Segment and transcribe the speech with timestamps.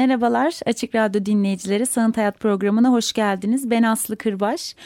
[0.00, 3.70] Merhabalar Açık Radyo dinleyicileri Sanat Hayat programına hoş geldiniz.
[3.70, 4.76] Ben Aslı Kırbaş.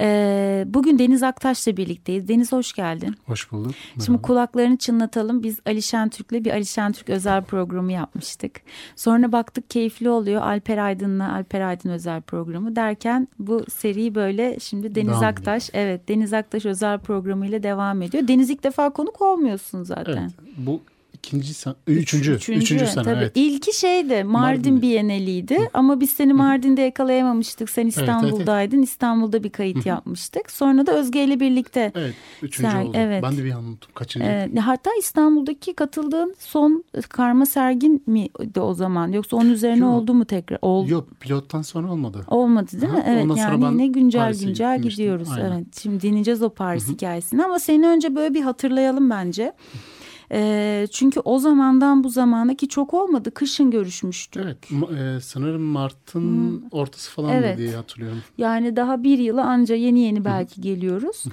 [0.00, 2.28] Ee, bugün Deniz Aktaş'la birlikteyiz.
[2.28, 3.16] Deniz hoş geldin.
[3.26, 3.72] Hoş bulduk.
[3.72, 4.04] Merhaba.
[4.04, 5.42] Şimdi kulaklarını çınlatalım.
[5.42, 8.60] Biz Ali Şentürk'le bir Ali Şentürk özel programı yapmıştık.
[8.96, 10.42] Sonra baktık keyifli oluyor.
[10.42, 15.84] Alper Aydın'la Alper Aydın özel programı derken bu seri böyle şimdi Deniz devam Aktaş ediyor.
[15.84, 18.28] evet Deniz Aktaş özel programıyla devam ediyor.
[18.28, 20.16] Deniz ilk defa konuk olmuyorsun zaten.
[20.16, 20.80] Evet, bu
[21.24, 23.18] ikinci sen, üçüncü, üçüncü, üçüncü sene tabii.
[23.18, 23.32] evet.
[23.34, 25.68] İlki şeydi Mardin, Mardin Bienaliydi Hı.
[25.74, 27.70] ama biz seni Mardin'de yakalayamamıştık.
[27.70, 28.52] Sen İstanbul'daydın.
[28.60, 28.88] Evet, evet.
[28.88, 29.88] İstanbul'da bir kayıt Hı.
[29.88, 30.50] yapmıştık.
[30.50, 31.92] Sonra da Özge ile birlikte.
[31.94, 32.92] Evet, üçüncü ser, oldu.
[32.94, 33.22] Evet.
[33.22, 33.90] Ben de bir an unuttum.
[33.94, 34.26] Kaçıncı?
[34.26, 39.12] Ee, hatta İstanbul'daki katıldığın son karma sergin mi de o zaman?
[39.12, 39.94] Yoksa onun üzerine Yok.
[39.94, 40.58] oldu mu tekrar?
[40.62, 40.90] Oldu.
[40.90, 42.24] Yok, pilottan sonra olmadı.
[42.28, 43.04] Olmadı değil mi?
[43.06, 45.28] Evet, Ondan yani yine güncel Paris'e güncel gidiyoruz.
[45.32, 45.50] Aynen.
[45.50, 46.92] Evet, şimdi dinleyeceğiz o Paris Hı.
[46.92, 49.52] hikayesini ama seni önce böyle bir hatırlayalım bence.
[50.32, 53.30] E, çünkü o zamandan bu zamana ki çok olmadı.
[53.30, 54.42] Kışın görüşmüştük.
[54.44, 54.58] Evet.
[54.98, 56.68] E, sanırım Mart'ın hmm.
[56.70, 57.58] ortası falan evet.
[57.58, 58.18] diye hatırlıyorum.
[58.38, 61.24] Yani daha bir yılı anca yeni yeni belki geliyoruz.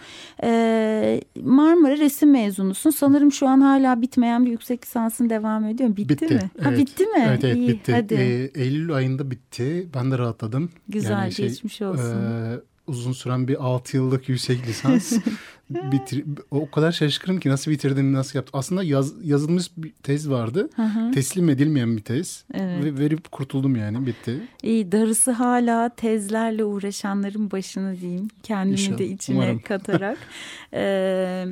[0.43, 2.89] E, Marmara resim mezunusun.
[2.89, 5.89] Sanırım şu an hala bitmeyen bir yüksek lisansın devam ediyor.
[5.89, 6.49] Bitti, bitti mi?
[6.55, 6.65] Evet.
[6.65, 7.25] Ha, bitti mi?
[7.27, 7.93] Evet, evet İyi, bitti.
[7.93, 8.13] Hadi.
[8.13, 9.89] E, Eylül ayında bitti.
[9.93, 10.69] Ben de rahatladım.
[10.87, 12.21] Güzel yani şey, geçmiş olsun.
[12.21, 15.13] E, uzun süren bir 6 yıllık yüksek lisans
[15.69, 18.59] bitir o kadar şaşkınım ki nasıl bitirdim nasıl yaptım.
[18.59, 20.69] Aslında yaz, yazılmış bir tez vardı.
[21.13, 22.45] Teslim edilmeyen bir tez.
[22.53, 22.83] Evet.
[22.83, 24.47] Ve verip kurtuldum yani bitti.
[24.64, 28.27] İyi darısı hala tezlerle uğraşanların başına diyeyim.
[28.43, 28.97] Kendimi İnşallah.
[28.97, 29.59] de içine Umarım.
[29.59, 30.17] katarak.
[30.73, 31.45] ee,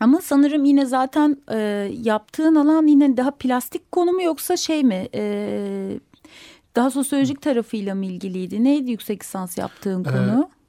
[0.00, 1.58] ama sanırım yine zaten e,
[2.02, 5.08] yaptığın alan yine daha plastik konu mu yoksa şey mi?
[5.14, 6.00] E,
[6.76, 8.64] daha sosyolojik tarafıyla mı ilgiliydi?
[8.64, 10.48] Neydi yüksek lisans yaptığın konu?
[10.52, 10.59] Ee,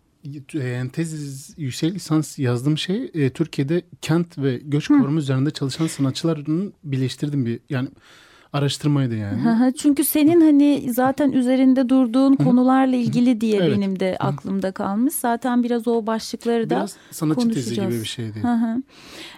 [0.54, 6.74] yani tez yüksek lisans yazdığım şey e, Türkiye'de kent ve göç koruma üzerinde çalışan sanatçıların
[6.84, 7.90] birleştirdim bir yani
[8.54, 9.74] araştırmaydı yani.
[9.78, 13.78] Çünkü senin hani zaten üzerinde durduğun konularla ilgili diye evet.
[13.78, 15.14] benim de aklımda kalmış.
[15.14, 18.42] Zaten biraz o başlıkları da biraz sanatçı tezi gibi bir şeydi.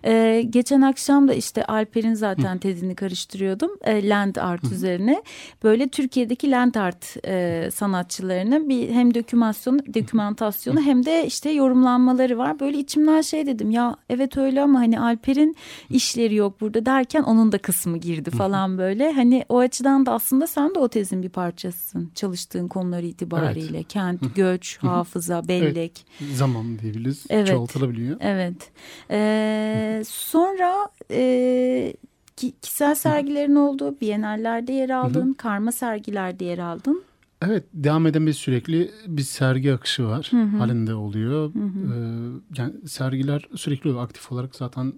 [0.06, 3.72] Ee, geçen akşam da işte Alper'in zaten tezini karıştırıyordum.
[3.81, 5.24] E, land art üzerine.
[5.63, 12.59] Böyle Türkiye'deki land art e, sanatçılarının bir hem dokümasyonu, dokümantasyonu hem de işte yorumlanmaları var.
[12.59, 15.56] Böyle içimden şey dedim ya evet öyle ama hani Alper'in
[15.90, 19.16] işleri yok burada derken onun da kısmı girdi falan böyle böyle.
[19.16, 22.12] Hani o açıdan da aslında sen de o tezin bir parçasısın.
[22.16, 23.78] Çalıştığın konular itibariyle.
[23.78, 23.88] Evet.
[23.88, 26.06] Kent, göç, hafıza, bellek.
[26.22, 26.36] Evet.
[26.36, 27.25] Zaman diyebiliriz.
[27.30, 27.47] Evet.
[27.47, 28.18] Çoğaltılabiliyor.
[28.19, 28.72] Evet.
[29.12, 31.94] Ee, sonra e,
[32.36, 35.25] kişisel sergilerin olduğu Bienallerde yer aldın.
[35.25, 35.34] Hı-hı.
[35.34, 37.03] Karma sergilerde yer aldın.
[37.46, 40.28] Evet devam eden bir sürekli bir sergi akışı var.
[40.31, 40.58] Hı hı.
[40.58, 41.53] Halinde oluyor.
[41.53, 41.94] Hı hı.
[41.94, 44.00] Ee, yani sergiler sürekli.
[44.00, 44.94] Aktif olarak zaten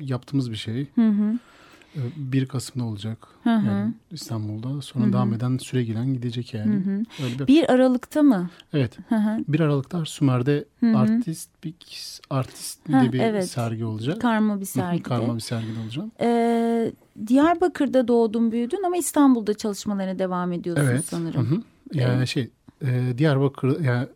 [0.00, 0.86] yaptığımız bir şey.
[0.94, 1.38] Hı hı.
[2.16, 3.28] 1 Kasım'da olacak.
[3.44, 3.66] Hı hı.
[3.66, 4.82] Yani İstanbul'da.
[4.82, 5.12] Sonra hı hı.
[5.12, 6.74] devam eden süre giren gidecek yani.
[6.74, 7.24] Hı hı.
[7.24, 7.46] Öyle bir...
[7.46, 8.50] 1 Aralık'ta mı?
[8.72, 8.98] Evet.
[9.08, 9.38] Hı hı.
[9.48, 10.98] 1 Aralık'ta Sümer'de hı hı.
[10.98, 11.74] Artist bir
[12.30, 13.50] Artist diye bir evet.
[13.50, 14.20] sergi olacak.
[14.20, 15.02] Karma bir sergi.
[15.02, 16.04] Karma bir sergi olacak.
[16.20, 16.92] Ee,
[17.26, 21.04] Diyarbakır'da doğdun büyüdün ama İstanbul'da çalışmalarına devam ediyorsun evet.
[21.04, 21.50] sanırım.
[21.50, 21.62] Hı hı.
[21.92, 22.28] Yani evet.
[22.28, 22.50] şey
[22.82, 24.06] e, Diyarbakır yani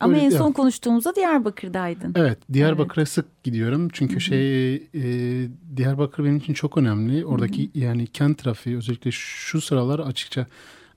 [0.00, 2.12] ama Öyle, en son konuştuğumuzda Diyarbakır'daydın.
[2.16, 3.08] Evet Diyarbakır'a evet.
[3.08, 3.88] sık gidiyorum.
[3.92, 4.20] Çünkü Hı-hı.
[4.20, 7.26] şey e, Diyarbakır benim için çok önemli.
[7.26, 7.78] Oradaki Hı-hı.
[7.78, 10.46] yani kent trafiği özellikle şu sıralar açıkça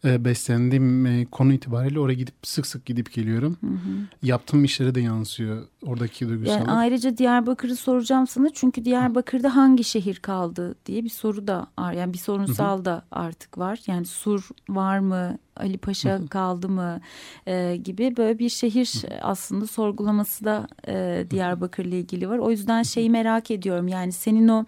[0.06, 3.58] e, beslendiğim e, konu itibariyle oraya gidip sık sık gidip geliyorum.
[3.62, 4.08] Hı hı.
[4.24, 6.68] Yaptığım işlere de yansıyor oradaki duygusallık.
[6.68, 11.94] Yani ayrıca Diyarbakır'ı soracağım sana çünkü Diyarbakır'da hangi şehir kaldı diye bir soru da var.
[11.94, 12.86] Yani bir sorunsal hı hı.
[12.86, 13.80] da artık var.
[13.88, 15.38] Yani Sur var mı?
[15.58, 17.02] Ali Paşa kaldı mı
[17.48, 22.38] e, gibi böyle bir şehir aslında sorgulaması da e, Diyarbakır'la ilgili var.
[22.38, 24.66] O yüzden şeyi merak ediyorum yani senin o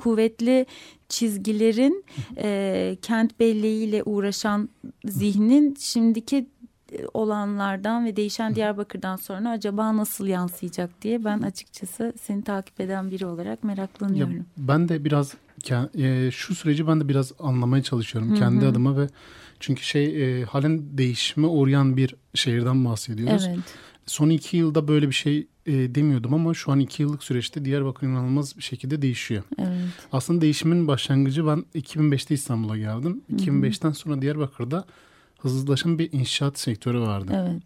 [0.00, 0.66] kuvvetli
[1.08, 2.04] çizgilerin
[2.36, 4.68] e, kent belleğiyle uğraşan
[5.04, 6.46] zihnin şimdiki
[6.92, 13.10] e, olanlardan ve değişen Diyarbakır'dan sonra acaba nasıl yansıyacak diye ben açıkçası seni takip eden
[13.10, 14.36] biri olarak meraklanıyorum.
[14.36, 15.34] Ya ben de biraz
[15.98, 18.38] e, şu süreci ben de biraz anlamaya çalışıyorum Hı-hı.
[18.38, 19.06] kendi adıma ve
[19.60, 23.46] çünkü şey e, halen değişime uğrayan bir şehirden bahsediyoruz.
[23.48, 23.58] Evet.
[24.06, 28.06] Son iki yılda böyle bir şey e, demiyordum ama şu an iki yıllık süreçte Diyarbakır
[28.06, 29.42] inanılmaz bir şekilde değişiyor.
[29.58, 29.70] Evet.
[30.12, 33.20] Aslında değişimin başlangıcı ben 2005'te İstanbul'a geldim.
[33.36, 34.84] 2005'ten sonra Diyarbakır'da
[35.38, 37.32] hızlılaşan bir inşaat sektörü vardı.
[37.34, 37.62] Evet.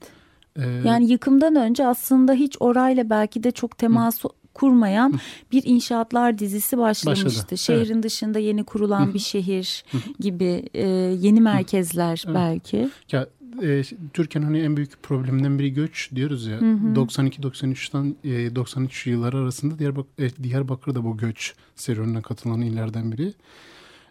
[0.56, 4.23] Ee, Yani yıkımdan önce aslında hiç orayla belki de çok temas
[4.55, 5.21] kurmayan
[5.53, 7.27] bir inşaatlar dizisi başlamıştı.
[7.27, 9.85] Başladı, Şehrin dışında yeni kurulan bir şehir
[10.21, 10.87] gibi e,
[11.21, 12.35] yeni merkezler Evet.
[12.37, 12.89] belki.
[13.12, 13.27] Ya
[13.62, 16.59] e, Türkiye'nin hani en büyük probleminden biri göç diyoruz ya.
[16.59, 23.35] 92-93'ten e, 93 yılları arasında Diyarbak e, Diyarbakır da bu göç serüvenine katılan illerden biri.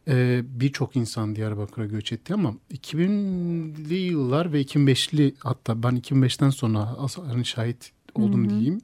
[0.08, 6.98] E, Birçok insan Diyarbakır'a göç etti ama 2000'li yıllar ve 2005'li hatta ben 2005'ten sonra
[7.28, 8.82] hani şahit oldum diyeyim.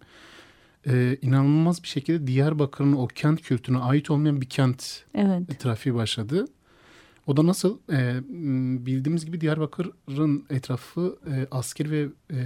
[0.88, 5.60] E, inanılmaz bir şekilde Diyarbakır'ın o kent kültürüne ait olmayan bir kent Evet.
[5.60, 6.46] trafiği başladı.
[7.28, 7.78] O da nasıl?
[7.92, 8.20] E,
[8.86, 12.38] bildiğimiz gibi Diyarbakır'ın etrafı e, asker ve e,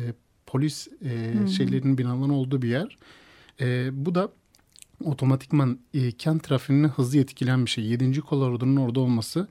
[0.46, 2.98] polis e, şeylerinin binaların olduğu bir yer.
[3.62, 4.30] E, bu da
[5.06, 7.86] otomatikman e, kent trafiğini hızlı etkileyen bir şey.
[7.86, 8.22] 7.
[8.22, 9.48] kolorodunun orada olması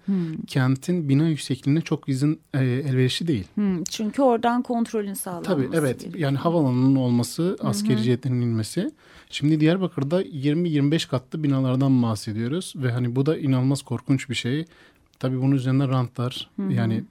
[0.47, 3.45] kentin bina yüksekliğine çok izin e, elverişli değil.
[3.55, 5.51] Hmm, çünkü oradan kontrolün sağlanması.
[5.51, 6.15] Tabii evet gerekiyor.
[6.15, 8.91] yani havaalanının olması, askeri jetlerin inmesi.
[9.31, 14.65] Şimdi Diyarbakır'da 20-25 katlı binalardan bahsediyoruz ve hani bu da inanılmaz korkunç bir şey.
[15.23, 17.05] Tabii bunun üzerine rantlar yani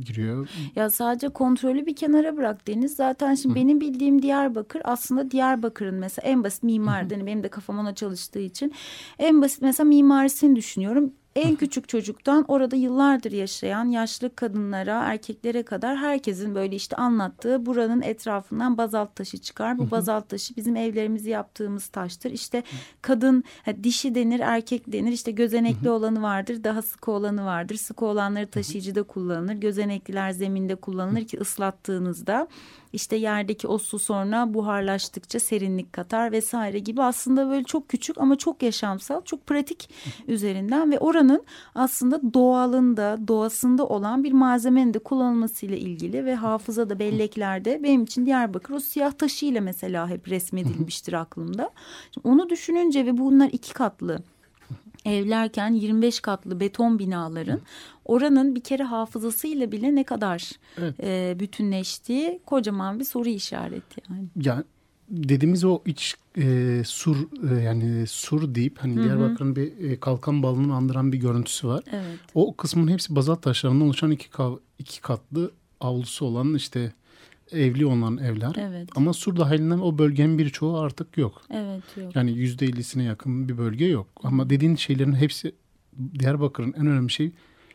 [0.00, 0.48] giriyor.
[0.76, 2.96] Ya sadece kontrolü bir kenara bırak Deniz.
[2.96, 7.02] Zaten şimdi benim bildiğim Diyarbakır aslında Diyarbakır'ın mesela en basit mimar.
[7.10, 8.72] hani benim de kafam ona çalıştığı için.
[9.18, 11.12] En basit mesela mimarisini düşünüyorum.
[11.36, 18.02] En küçük çocuktan orada yıllardır yaşayan yaşlı kadınlara, erkeklere kadar herkesin böyle işte anlattığı buranın
[18.02, 19.78] etrafından bazalt taşı çıkar.
[19.78, 22.30] Bu bazalt taşı bizim evlerimizi yaptığımız taştır.
[22.30, 22.62] İşte
[23.02, 23.44] kadın
[23.82, 25.12] dişi denir, erkek denir.
[25.12, 27.74] İşte gözenekli olanı vardır, daha sıkı olanı vardır.
[27.76, 29.54] Sıkı olanları taşıyıcıda kullanılır.
[29.54, 32.48] Gözenekliler zeminde kullanılır ki ıslattığınızda
[32.92, 38.36] işte yerdeki o su sonra buharlaştıkça serinlik katar vesaire gibi aslında böyle çok küçük ama
[38.36, 39.90] çok yaşamsal, çok pratik
[40.28, 41.44] üzerinden ve oranın
[41.74, 48.74] aslında doğalında, doğasında olan bir malzemenin de kullanılmasıyla ilgili ve hafızada belleklerde benim için Diyarbakır
[48.74, 51.70] o siyah taşıyla mesela hep resmedilmiştir aklımda.
[52.14, 54.22] Şimdi onu düşününce ve bunlar iki katlı
[55.04, 57.60] evlerken 25 katlı beton binaların
[58.12, 60.94] oranın bir kere hafızasıyla bile ne kadar Evet.
[61.02, 64.24] e, bütünleştiği kocaman bir soru işareti yani.
[64.42, 64.64] Yani
[65.08, 67.16] dediğimiz o iç e, sur
[67.50, 71.82] e, yani sur deyip hani Diyarbakır'ın bir e, kalkan balını andıran bir görüntüsü var.
[71.92, 72.18] Evet.
[72.34, 75.50] O kısmın hepsi bazalt taşlarından oluşan iki, ka- iki katlı
[75.80, 76.92] avlusu olan işte
[77.52, 78.54] evli olan evler.
[78.58, 78.88] Evet.
[78.96, 81.42] Ama sur dahilinden o bölgenin birçoğu artık yok.
[81.50, 82.16] Evet yok.
[82.16, 84.06] Yani yüzde ellisine yakın bir bölge yok.
[84.22, 85.52] Ama dediğin şeylerin hepsi
[86.18, 87.32] Diyarbakır'ın en önemli şey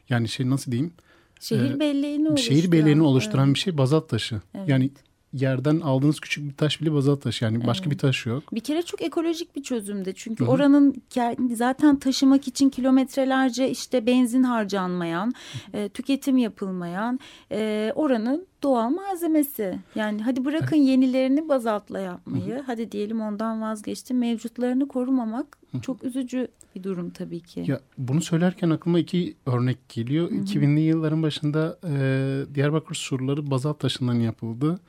[0.10, 0.94] yani şey nasıl diyeyim?
[1.40, 2.56] Şehir e, belleğini oluşturan.
[2.56, 3.56] Şehir belleğini oluşturan evet.
[3.56, 4.42] bir şey bazalt taşı.
[4.56, 4.70] Evet.
[4.70, 4.90] Yani
[5.34, 7.46] yerden aldığınız küçük bir taş bile bazalt taşı.
[7.46, 7.94] Yani başka Evet.
[7.94, 8.44] bir taş yok.
[8.54, 10.14] Bir kere çok ekolojik bir çözümde.
[10.14, 15.34] Çünkü oranın kendi- zaten taşımak için kilometrelerce işte benzin harcanmayan,
[15.74, 17.20] e, tüketim yapılmayan
[17.52, 19.80] e, oranın doğal malzemesi.
[19.96, 22.64] Yani hadi bırakın yenilerini bazaltla yapmayı.
[22.66, 24.14] Hadi diyelim ondan vazgeçti.
[24.14, 27.64] Mevcutlarını korumamak çok üzücü bir durum tabii ki.
[27.68, 30.32] Ya bunu söylerken aklıma iki örnek geliyor.
[30.32, 34.80] 2000'li yılların başında e, Diyarbakır surları bazalt taşından yapıldı.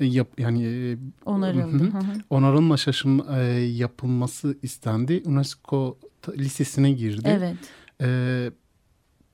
[0.00, 1.84] E, yap, yani e, Onarıldı.
[1.84, 1.92] Hı hı.
[1.92, 2.12] Hı hı.
[2.30, 5.22] onarılma şaşım e, yapılması istendi.
[5.26, 5.98] UNESCO
[6.36, 7.28] listesine girdi.
[7.38, 7.56] Evet.
[8.00, 8.50] E,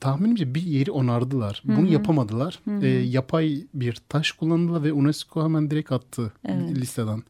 [0.02, 1.62] tahminimce bir yeri onardılar.
[1.64, 2.60] Bunu yapamadılar.
[2.82, 6.76] E, yapay bir taş kullandılar ve UNESCO hemen direkt attı Evet.
[6.76, 7.22] listeden.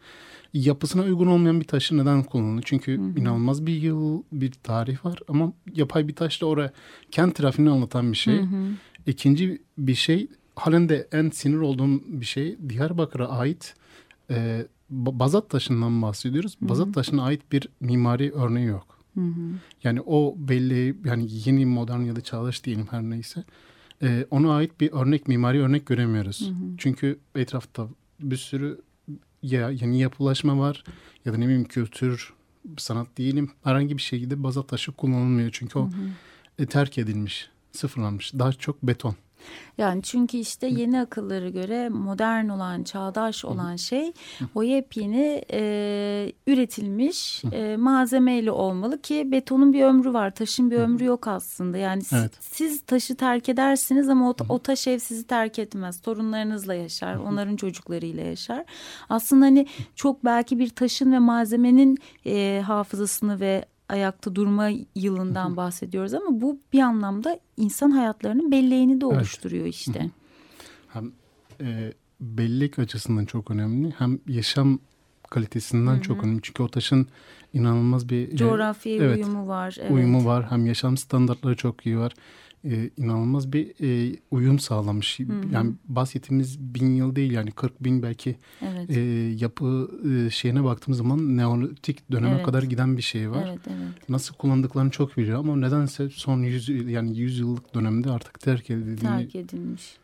[0.55, 2.63] Yapısına uygun olmayan bir taşı neden kullanılır?
[2.67, 6.73] Çünkü inanılmaz bir yıl, bir tarih var ama yapay bir taş da oraya
[7.11, 8.41] kent trafiğini anlatan bir şey.
[9.07, 13.75] İkinci bir şey halen de en sinir olduğum bir şey Diyarbakır'a ait
[14.31, 16.57] e, ba- bazalt taşından bahsediyoruz.
[16.61, 18.99] Bazalt taşına ait bir mimari örneği yok.
[19.85, 23.45] Yani o belli yani yeni modern ya da çağdaş diyelim her neyse.
[24.03, 26.53] E, ona ait bir örnek mimari örnek göremiyoruz.
[26.79, 27.89] Çünkü etrafta
[28.21, 28.81] bir sürü
[29.43, 30.85] ya yeni yapılaşma var
[31.25, 32.33] ya da ne bileyim kültür
[32.79, 35.51] sanat diyelim herhangi bir şekilde bazalt taşı kullanılmıyor.
[35.53, 35.91] Çünkü o
[36.59, 38.35] e, terk edilmiş, sıfırlanmış.
[38.35, 39.15] Daha çok beton.
[39.79, 44.13] Yani çünkü işte yeni akıllara göre modern olan, çağdaş olan şey
[44.55, 51.05] o yepyeni e, üretilmiş e, malzemeyle olmalı ki betonun bir ömrü var, taşın bir ömrü
[51.05, 51.79] yok aslında.
[51.79, 52.33] Yani siz, Evet.
[52.41, 56.01] siz taşı terk edersiniz ama o, o taş ev sizi terk etmez.
[56.01, 58.65] Torunlarınızla yaşar, onların çocuklarıyla yaşar.
[59.09, 66.15] Aslında hani çok belki bir taşın ve malzemenin e, hafızasını ve ayakta durma yılından bahsediyoruz
[66.15, 69.17] ama bu bir anlamda insan hayatlarının belleğini de Evet.
[69.17, 70.11] oluşturuyor işte.
[70.89, 71.13] Hem
[71.61, 74.79] e, bellek açısından çok önemli hem yaşam
[75.33, 76.03] kalitesinden Hı-hı.
[76.03, 76.41] çok önemli.
[76.43, 77.07] Çünkü o taşın
[77.55, 79.77] inanılmaz bir coğrafi evet, uyumu var.
[79.81, 79.91] Evet.
[79.91, 80.51] Uyumu var.
[80.51, 82.13] Hem yaşam standartları çok iyi var.
[82.65, 85.21] Ee, inanılmaz bir e, uyum sağlamış.
[85.21, 85.29] Hı-hı.
[85.53, 88.91] Yani bahsettiğimiz bin yıl değil yani 40 bin belki evet.
[88.91, 89.01] e,
[89.45, 92.45] yapı e, şeyine baktığımız zaman neolitik döneme Evet.
[92.47, 93.47] kadar giden bir şey var.
[93.49, 94.09] Evet, evet.
[94.09, 98.99] Nasıl kullandıklarını çok biliyor ama nedense son 100 yani 100 yıllık dönemde artık terk edildiğini
[99.01, 100.02] Terk edilmiş.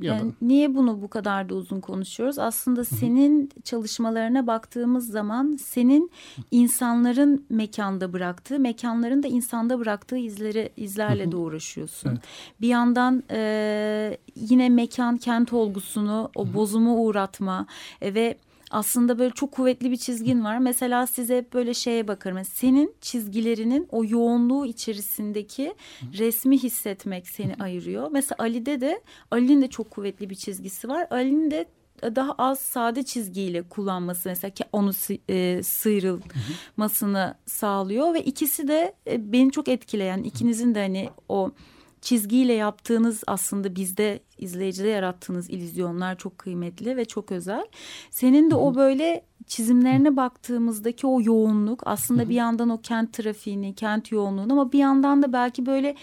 [0.00, 2.38] Ya da niye bunu bu kadar da uzun konuşuyoruz?
[2.38, 6.10] Aslında senin çalışmalarına baktığımız zaman senin
[6.50, 12.10] insanların mekanda bıraktığı, mekanların da insanda bıraktığı izleri izlerle de uğraşıyorsun.
[12.10, 12.20] Evet.
[12.60, 17.66] Bir yandan e, yine mekan kent olgusunu, o bozumu uğratma
[18.00, 18.36] e, ve
[18.70, 20.58] aslında böyle çok kuvvetli bir çizgin var.
[20.58, 22.44] Mesela size hep böyle şeye bakarım.
[22.44, 25.74] Senin çizgilerinin o yoğunluğu içerisindeki
[26.18, 28.08] resmi hissetmek seni ayırıyor.
[28.12, 31.06] Mesela Ali'de de Ali'nin de çok kuvvetli bir çizgisi var.
[31.10, 31.66] Ali'nin de
[32.02, 34.92] daha az sade çizgiyle kullanması mesela ki onu
[35.28, 41.50] e, sıyrılmasını sağlıyor ve ikisi de e, beni çok etkileyen ikinizin de hani o
[42.00, 47.66] çizgiyle yaptığınız aslında bizde izleyicide yarattığınız illüzyonlar çok kıymetli ve çok özel.
[48.10, 54.12] Senin de o böyle çizimlerine baktığımızdaki o yoğunluk aslında bir yandan o kent trafiğini, kent
[54.12, 55.94] yoğunluğunu ama bir yandan da belki böyle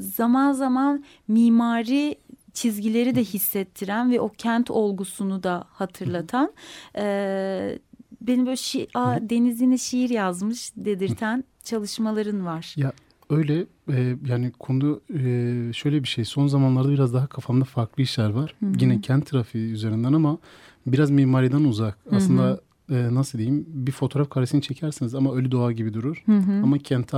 [0.00, 2.16] zaman zaman mimari
[2.54, 6.52] çizgileri de hissettiren ve o kent olgusunu da hatırlatan
[6.96, 7.78] e,
[8.20, 12.74] benim böyle şi Aa, Deniz yine şiir yazmış dedirten çalışmaların var.
[12.76, 12.92] Ya
[13.30, 16.24] öyle e, yani konu e, şöyle bir şey.
[16.24, 18.54] Son zamanlarda biraz daha kafamda farklı işler var.
[18.60, 18.72] Hı hı.
[18.80, 20.38] Yine kent trafiği üzerinden ama
[20.86, 21.98] biraz mimariden uzak.
[22.04, 22.16] Hı hı.
[22.16, 22.60] Aslında
[22.90, 26.22] e, nasıl diyeyim bir fotoğraf karesini çekersiniz ama ölü doğa gibi durur.
[26.26, 26.62] Hı hı.
[26.62, 27.16] Ama kente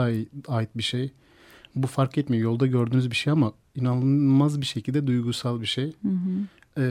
[0.48, 1.12] ait, bir şey.
[1.74, 2.44] Bu fark etmiyor.
[2.44, 5.92] Yolda gördüğünüz bir şey ama inanılmaz bir şekilde duygusal bir şey.
[6.02, 6.82] Hı hı.
[6.82, 6.84] E,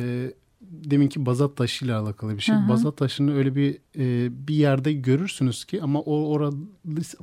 [0.72, 2.56] deminki bazalt taşıyla alakalı bir şey.
[2.56, 2.70] Hı hı.
[2.70, 6.56] Bazalt taşını öyle bir e, bir yerde görürsünüz ki ama o orada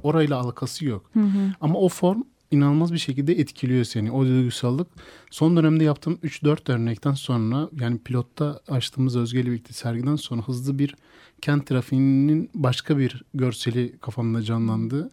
[0.03, 1.11] orayla alakası yok.
[1.13, 1.53] Hı hı.
[1.61, 4.13] Ama o form inanılmaz bir şekilde etkiliyor seni.
[4.13, 4.89] O duygusallık.
[5.31, 10.79] Son dönemde yaptığım 3-4 örnekten sonra yani pilotta açtığımız Özge ile birlikte sergiden sonra hızlı
[10.79, 10.95] bir
[11.43, 15.11] kent trafiğinin başka bir görseli kafamda canlandı.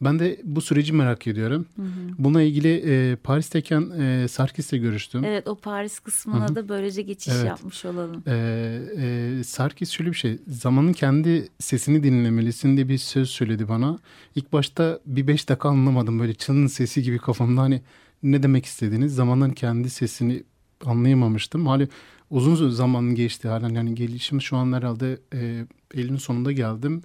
[0.00, 1.66] Ben de bu süreci merak ediyorum.
[1.76, 1.88] Hı hı.
[2.18, 5.24] Buna ilgili e, Paris'teyken e, Sarkis'le görüştüm.
[5.24, 6.54] Evet o Paris kısmına Hı hı.
[6.54, 7.46] da böylece geçiş Evet.
[7.46, 8.22] yapmış olalım.
[8.26, 8.32] E,
[8.98, 10.38] e, Sarkis şöyle bir şey.
[10.48, 13.98] Zamanın kendi sesini dinlemelisin diye bir söz söyledi bana.
[14.34, 16.20] İlk başta bir beş dakika anlamadım.
[16.20, 17.82] Böyle çanın sesi gibi kafamda hani
[18.22, 19.14] ne demek istediğiniz.
[19.14, 20.42] Zamanın kendi sesini
[20.84, 21.66] anlayamamıştım.
[21.66, 21.88] Hali
[22.30, 23.68] uzun zaman geçti halen.
[23.68, 27.02] Yani gelişim şu an herhalde e, Eylül'ün sonunda geldim.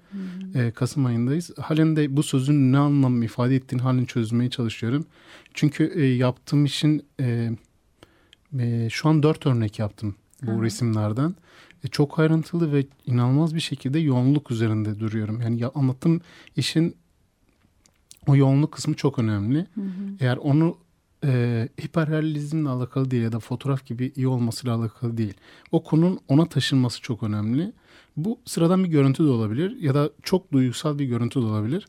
[0.55, 1.51] E, Kasım ayındayız.
[1.58, 5.05] Halen de bu sözün ne anlam ifade ettiğini halen çözmeye çalışıyorum.
[5.53, 7.51] Çünkü e, yaptığım işin e,
[8.60, 10.63] e, şu an dört örnek yaptım bu hı.
[10.63, 11.36] resimlerden.
[11.84, 15.41] E, çok ayrıntılı ve inanılmaz bir şekilde yoğunluk üzerinde duruyorum.
[15.41, 16.22] Yani ya, anlattığım
[16.55, 16.96] işin
[18.27, 19.58] o yoğunluk kısmı çok önemli.
[19.58, 19.88] Hı hı.
[20.20, 20.77] Eğer onu
[21.24, 25.34] e, hiperrealizmle alakalı değil ya da fotoğraf gibi iyi olmasıyla alakalı değil.
[25.72, 27.72] O konunun ona taşınması çok önemli.
[28.17, 31.88] Bu sıradan bir görüntü de olabilir ya da çok duygusal bir görüntü de olabilir.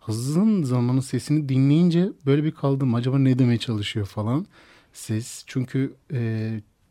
[0.00, 2.94] Hızın zamanın sesini dinleyince böyle bir kaldım.
[2.94, 4.46] Acaba ne demeye çalışıyor falan.
[4.92, 6.18] Ses çünkü e,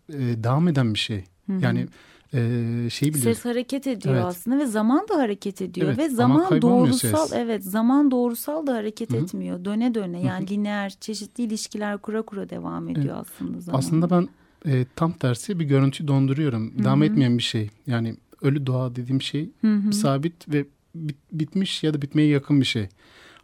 [0.09, 1.23] e, devam eden bir şey.
[1.47, 1.63] Hı hı.
[1.63, 1.87] Yani
[2.33, 3.37] e, şey biliyoruz.
[3.37, 4.25] Ses hareket ediyor Evet.
[4.25, 7.37] aslında ve zaman da hareket ediyor Evet, ve ama zaman doğrusal ses.
[7.39, 9.21] evet zaman doğrusal da hareket Hı hı.
[9.21, 13.79] etmiyor döne döne yani lineer çeşitli ilişkiler kura kura devam ediyor aslında zaman.
[13.79, 14.29] Aslında ben
[14.71, 16.73] e, tam tersi bir görüntü donduruyorum.
[16.79, 17.05] Hı Devam hı.
[17.05, 17.69] etmeyen bir şey.
[17.87, 19.93] Yani ölü doğa dediğim şey Hı hı.
[19.93, 22.87] sabit ve bit- bitmiş ya da bitmeye yakın bir şey.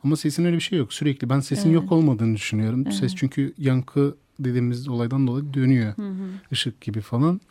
[0.03, 1.29] Ama sesin öyle bir şey yok sürekli.
[1.29, 1.81] Ben sesin Evet.
[1.81, 2.83] yok olmadığını düşünüyorum.
[2.85, 2.93] Evet.
[2.93, 5.97] Ses çünkü yankı dediğimiz olaydan dolayı dönüyor.
[5.97, 6.27] Hı hı.
[6.51, 7.41] ışık gibi falan.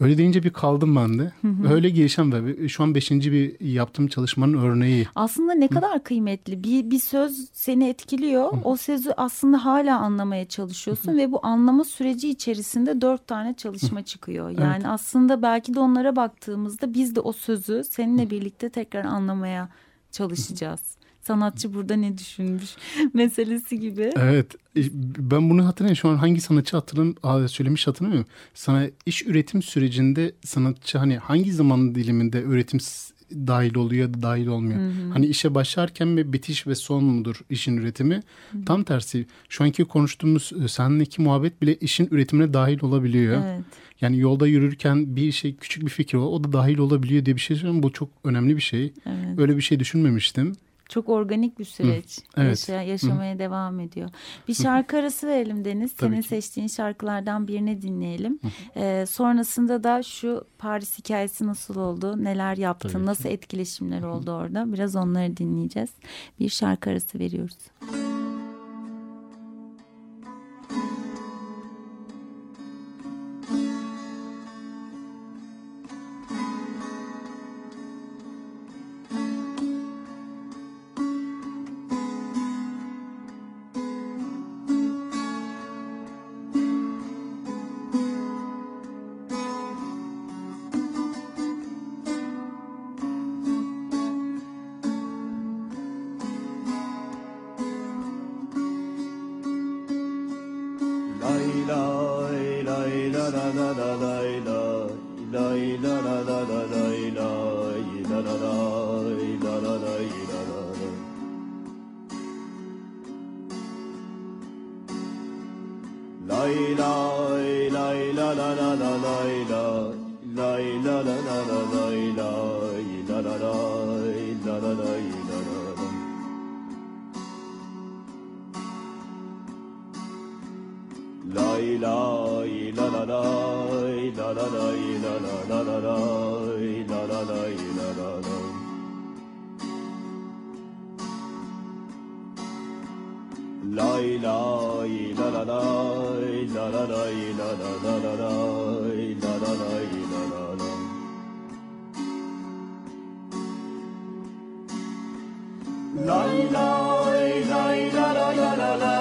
[0.00, 1.32] Öyle deyince bir kaldım ben de.
[1.42, 1.74] Hı hı.
[1.74, 5.06] Öyle gelişen ve şu an beşinci bir yaptığım çalışmanın örneği.
[5.14, 8.52] Aslında ne kadar kıymetli bir bir söz seni etkiliyor.
[8.64, 14.50] O sözü aslında hala anlamaya çalışıyorsun ve bu anlama süreci içerisinde dört tane çalışma çıkıyor.
[14.50, 19.68] Yani aslında belki de onlara baktığımızda biz de o sözü seninle birlikte tekrar anlamaya
[20.10, 20.96] çalışacağız.
[21.26, 22.70] Sanatçı burada ne düşünmüş
[23.14, 24.10] meselesi gibi.
[24.16, 24.54] Evet.
[24.76, 24.82] e,
[25.18, 25.96] Ben bunu hatırlayayım.
[25.96, 27.14] Şu an hangi sanatçı hatırlam
[27.48, 28.28] söylemiş hatırlamıyorum.
[28.54, 32.80] Sana iş üretim sürecinde sanatçı hani hangi zaman diliminde üretim
[33.34, 34.80] dahil oluyor ya da dahil olmuyor.
[35.12, 38.22] Hani işe başlarken mi bitiş ve son mudur işin üretimi?
[38.66, 39.26] Tam tersi.
[39.48, 43.42] Şu anki konuştuğumuz e, seninleki muhabbet bile işin üretimine dahil olabiliyor.
[43.44, 43.64] Evet.
[44.00, 47.40] Yani yolda yürürken bir şey küçük bir fikir o, o da dahil olabiliyor diye bir
[47.40, 47.82] şey söylüyorum.
[47.82, 48.92] Bu çok önemli bir şey.
[49.06, 49.38] Evet.
[49.38, 50.52] Öyle bir şey düşünmemiştim.
[50.94, 52.18] Çok organik bir süreç.
[52.36, 52.48] Evet.
[52.68, 53.38] Yaşa, yaşamaya Hı.
[53.38, 54.10] devam ediyor.
[54.48, 55.00] Bir şarkı Hı.
[55.00, 55.94] arası verelim Deniz.
[55.94, 56.28] Tabii Senin ki.
[56.28, 58.38] seçtiğin şarkılardan birini dinleyelim.
[58.76, 62.24] Ee, sonrasında da şu Paris hikayesi nasıl oldu?
[62.24, 62.88] Neler yaptın?
[62.88, 63.28] Tabii nasıl ki.
[63.28, 64.72] etkileşimler oldu orada?
[64.72, 65.90] Biraz onları dinleyeceğiz.
[66.40, 67.56] Bir şarkı arası veriyoruz.
[67.80, 68.13] Müzik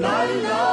[0.00, 0.71] la la.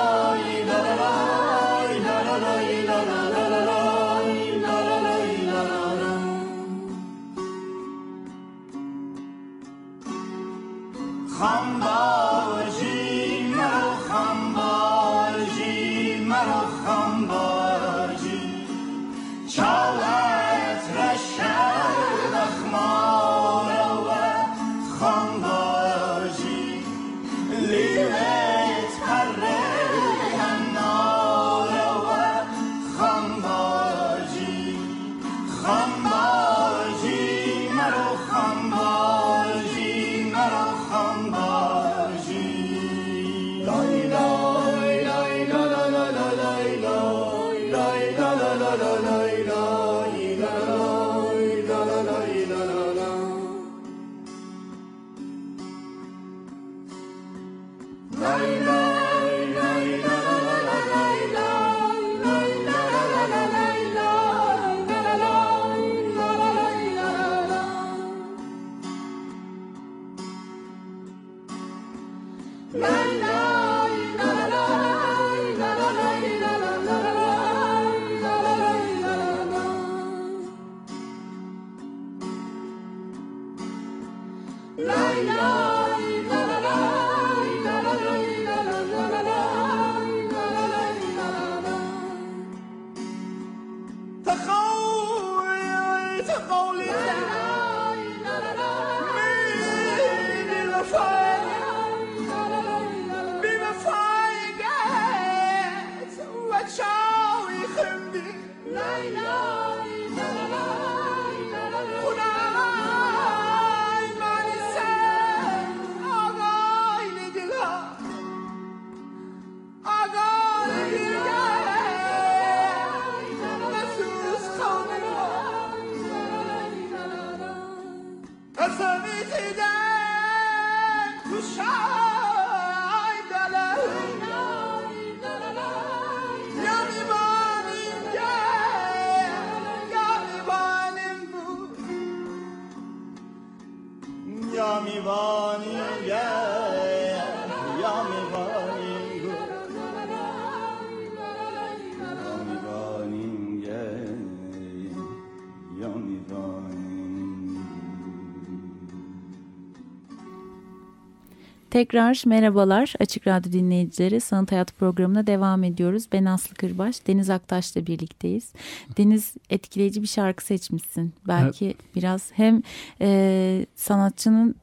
[161.79, 164.21] Tekrar merhabalar Açık Radyo dinleyicileri.
[164.21, 166.03] Sanat Hayat programına devam ediyoruz.
[166.11, 168.53] Ben Aslı Kırbaş, Deniz Aktaş'la birlikteyiz.
[168.97, 171.13] Deniz etkileyici bir şarkı seçmişsin.
[171.27, 172.63] Belki biraz hem
[173.01, 174.55] e, sanatçının...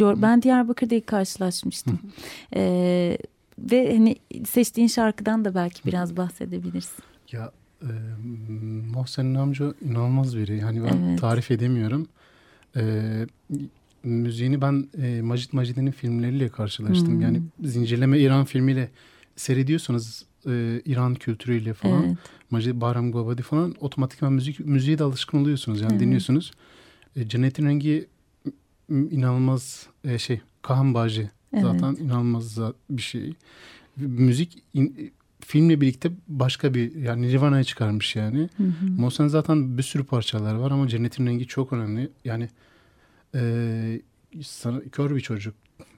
[0.00, 1.98] Ben Diyarbakır'da ilk karşılaşmıştım.
[2.54, 3.18] E,
[3.58, 7.04] ve hani seçtiğin şarkıdan da belki biraz bahsedebilirsin.
[7.32, 7.90] Ya e,
[8.94, 10.58] Mohsen Namco inanılmaz biri.
[10.58, 11.20] Yani ben Evet.
[11.20, 12.06] tarif edemiyorum.
[12.76, 12.82] E,
[14.04, 17.14] müziğini ben e, Macit Macide'nin filmleriyle karşılaştım.
[17.14, 17.20] Hmm.
[17.20, 18.90] Yani Zincirleme İran filmiyle
[19.36, 22.04] seyrediyorsanız e, İran kültürüyle falan.
[22.06, 22.16] Evet.
[22.50, 25.80] Macit Bahram Gobadi falan otomatikman müzik müziğe de alışkın oluyorsunuz.
[25.80, 26.00] Yani Evet.
[26.00, 26.50] dinliyorsunuz.
[27.16, 28.06] E, Cennetin Rengi
[28.90, 31.62] inanılmaz e, şey Kahan Baji Evet.
[31.64, 32.58] zaten inanılmaz
[32.90, 33.34] bir şey.
[33.96, 38.48] Müzik in- filmle birlikte başka bir yani Nirvana'ya çıkarmış yani.
[38.56, 38.62] Hı
[39.08, 39.28] hı.
[39.28, 42.10] Zaten bir sürü parçalar var ama Cennetin Rengi çok önemli.
[42.24, 42.48] Yani
[43.34, 44.00] e,
[44.42, 45.54] sana, kör bir çocuk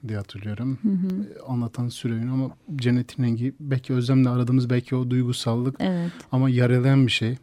[0.07, 0.77] diye hatırlıyorum.
[0.81, 1.23] Hı hı.
[1.23, 6.11] E, Anlatan süreyin ama Cennetin Rengi belki Özlem'le aradığımız belki o duygusallık Evet.
[6.31, 7.37] ama yaralayan bir şey.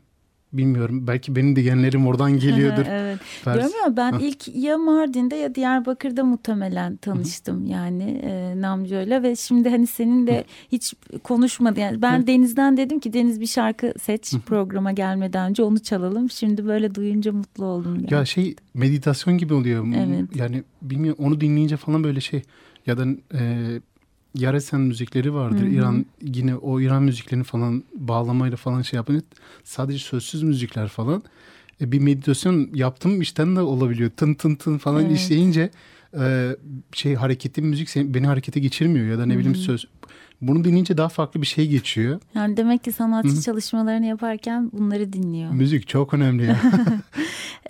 [0.53, 1.07] Bilmiyorum.
[1.07, 2.87] Belki benim de genlerim oradan geliyordur.
[2.89, 3.19] evet.
[3.45, 9.69] Diyorum ya ben ilk ya Mardin'de ya Diyarbakır'da muhtemelen tanıştım yani e, Namco'yla ve şimdi
[9.71, 15.51] hani seninle hiç konuşmadı yani ben Deniz'den dedim ki Deniz bir şarkı seç programa gelmeden
[15.51, 16.31] önce onu çalalım.
[16.31, 17.95] Şimdi böyle duyunca mutlu oldum.
[17.95, 18.15] Yani.
[18.15, 19.87] Ya şey meditasyon gibi oluyor.
[19.97, 20.37] Evet.
[20.37, 22.43] Yani bilmiyorum onu dinleyince falan böyle şey
[22.87, 23.41] ya da e,
[24.35, 25.61] Yaresen müzikleri vardır.
[25.61, 25.69] Hı hı.
[25.69, 29.23] İran yine o İran müziklerini falan bağlamayla falan şey yapın.
[29.65, 31.23] Sadece sözsüz müzikler falan.
[31.81, 34.11] E, bir meditasyon yaptım işten de olabiliyor.
[34.17, 35.17] Tın tın tın falan Evet.
[35.19, 35.71] işleyince
[36.19, 36.57] e,
[36.93, 39.87] şey hareketli müzik beni harekete geçirmiyor ya da ne Hı bileyim söz
[40.43, 42.21] Bunu dinleyince daha farklı bir şey geçiyor.
[42.35, 45.51] Yani demek ki sanatçı çalışmalarını yaparken bunları dinliyor.
[45.53, 46.57] Müzik çok önemli ya.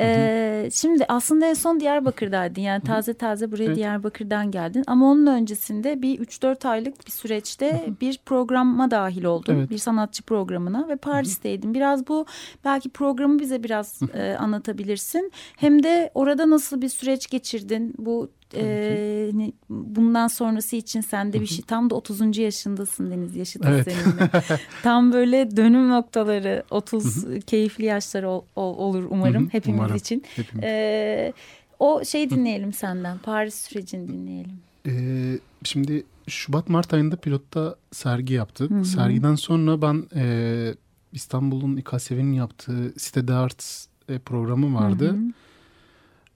[0.01, 2.61] Ee, şimdi aslında en son Diyarbakır'daydın.
[2.61, 3.77] Yani taze taze buraya Evet.
[3.77, 4.85] Diyarbakır'dan geldin.
[4.87, 9.55] Ama onun öncesinde bir 3-4 aylık bir süreçte bir programa dahil oldun.
[9.55, 9.71] Evet.
[9.71, 11.75] Bir sanatçı programına ve Paris'teydin.
[11.75, 12.27] Biraz bu
[12.65, 15.33] belki programı bize biraz e, anlatabilirsin.
[15.57, 17.95] Hem de orada nasıl bir süreç geçirdin?
[17.99, 19.33] Bu e,
[19.71, 22.39] bundan sonrası için sende bir şey tam da 30.
[22.39, 23.89] yaşındasın Deniz yaşı da Evet.
[23.93, 24.31] seninle.
[24.83, 29.97] Tam böyle dönüm noktaları 30 keyifli yaşlar ol- ol- olur umarım hepimiz umarım.
[29.97, 30.25] için.
[30.37, 30.65] Hepimiz.
[30.65, 31.33] Ee,
[31.79, 33.19] o şey dinleyelim senden.
[33.19, 34.53] Paris sürecini dinleyelim.
[34.87, 38.71] Ee, şimdi Şubat Mart ayında pilotta sergi yaptık.
[38.71, 38.85] Hı hı.
[38.85, 40.75] Sergiden sonra ben e,
[41.13, 45.09] İstanbul'un İKSV'nin yaptığı Sitede Arts e, programı vardı.
[45.09, 45.33] Hı hı.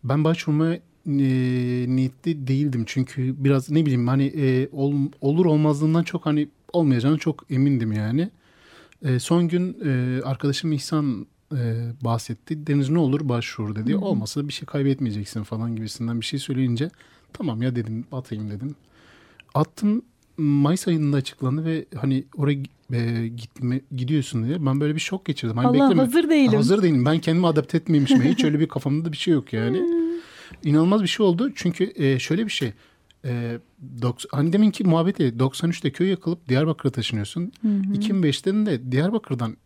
[0.05, 6.27] Ben başvurmaya e, niyetli değildim çünkü biraz ne bileyim hani e, ol- olur olmazlığından çok
[6.27, 8.31] hani olmayacağını çok emindim yani.
[9.05, 12.67] E, son gün e, arkadaşım İhsan e, bahsetti.
[12.67, 13.93] Deniz ne olur başvur dedi.
[13.93, 14.01] Hı hı.
[14.01, 16.90] Olmasa da bir şey kaybetmeyeceksin falan gibisinden bir şey söyleyince
[17.33, 18.75] tamam ya dedim atayım dedim.
[19.55, 20.03] Attım
[20.37, 22.59] Mayıs ayında açıklandı ve hani oraya
[22.93, 25.57] e, gitme, gidiyorsun diye ben böyle bir şok geçirdim.
[25.57, 26.53] Hani Allah bekleme- hazır değilim.
[26.55, 27.05] Hazır değilim.
[27.05, 28.23] Ben kendimi adapte etmemişim.
[28.23, 29.83] Hiç öyle bir kafamda da bir şey yok yani.
[30.64, 31.53] İnanılmaz bir şey oldu.
[31.55, 32.72] Çünkü e, şöyle bir şey.
[33.24, 33.59] E,
[34.00, 37.53] doks- hani deminki muhabbeti 93'te köy yakılıp Diyarbakır'a taşınıyorsun.
[37.92, 39.57] 2005'ten de Diyarbakır'dan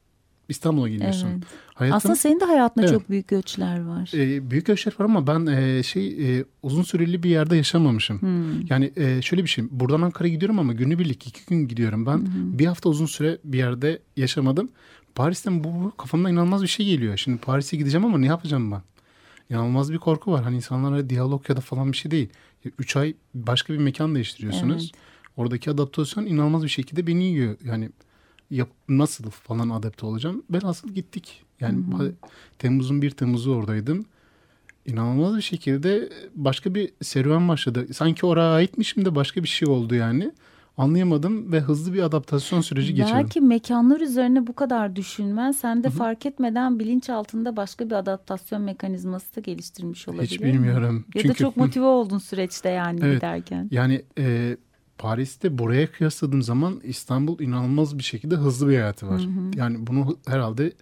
[0.49, 1.29] İstanbul'a geliyorsun.
[1.29, 1.43] Evet.
[1.75, 2.95] Hayatım, Aslında senin de hayatında Evet.
[2.95, 4.11] çok büyük göçler var.
[4.15, 8.21] e, büyük ölçüler var ama ben e, şey e, uzun süreli bir yerde yaşamamışım.
[8.23, 8.67] Hmm.
[8.71, 9.65] Yani e, şöyle bir şey.
[9.71, 12.07] Buradan Ankara'ya gidiyorum ama günübirlik iki gün gidiyorum.
[12.07, 12.27] Ben
[12.59, 14.69] bir hafta uzun süre bir yerde yaşamadım.
[15.15, 17.17] Paris'ten bu, bu kafamda inanılmaz bir şey geliyor.
[17.17, 18.83] Şimdi Paris'e gideceğim ama ne yapacağım ben?
[19.51, 20.45] İnanılmaz bir korku var.
[20.45, 22.29] Hani insanlarla diyalog ya da falan bir şey değil.
[22.79, 24.93] Üç ay başka bir mekan değiştiriyorsunuz.
[25.37, 27.57] Oradaki adaptasyon inanılmaz bir şekilde beni yiyor.
[27.65, 27.91] Yani
[28.51, 30.43] yap, nasıl falan adapte olacağım?
[30.51, 31.45] Ben asıl gittik.
[31.61, 32.05] Yani ha-
[32.59, 34.05] Temmuz'un 1 Temmuz'u oradaydım.
[34.87, 37.95] İnanılmaz bir şekilde başka bir serüven başladı.
[37.95, 40.33] Sanki oraya aitmişim de başka bir şey oldu yani.
[40.79, 43.17] Anlayamadım ve hızlı bir adaptasyon süreci geçirdim.
[43.19, 48.63] Belki mekanlar üzerine bu kadar düşünmen sen de fark etmeden bilinç altında başka bir adaptasyon
[48.63, 50.27] mekanizması da geliştirmiş olabilir.
[50.31, 50.47] Hiç mi?
[50.47, 51.05] bilmiyorum.
[51.15, 53.15] Ya Çünkü da çok motive oldun süreçte yani Evet.
[53.17, 53.69] giderken.
[53.71, 54.57] yani e,
[54.99, 59.23] Paris'te buraya kıyasladığım zaman İstanbul inanılmaz bir şekilde hızlı bir hayatı var.
[59.57, 60.73] Yani bunu herhalde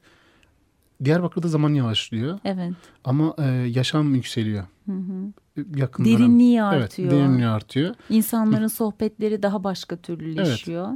[1.05, 2.73] Diyarbakır'da zaman yavaşlıyor Evet.
[3.05, 4.65] ama e, yaşam yükseliyor.
[4.89, 7.11] Yakın dönem- Derinliği Evet, artıyor.
[7.11, 7.95] derinliği artıyor.
[8.11, 10.88] İnsanların sohbetleri daha başka türlüleşiyor.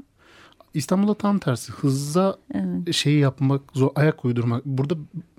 [0.75, 1.73] İstanbul'da tam tersi.
[1.73, 2.95] Hızla Evet.
[2.95, 4.67] şeyi yapmak, zor, ayak uydurmak.
[4.67, 4.95] Burada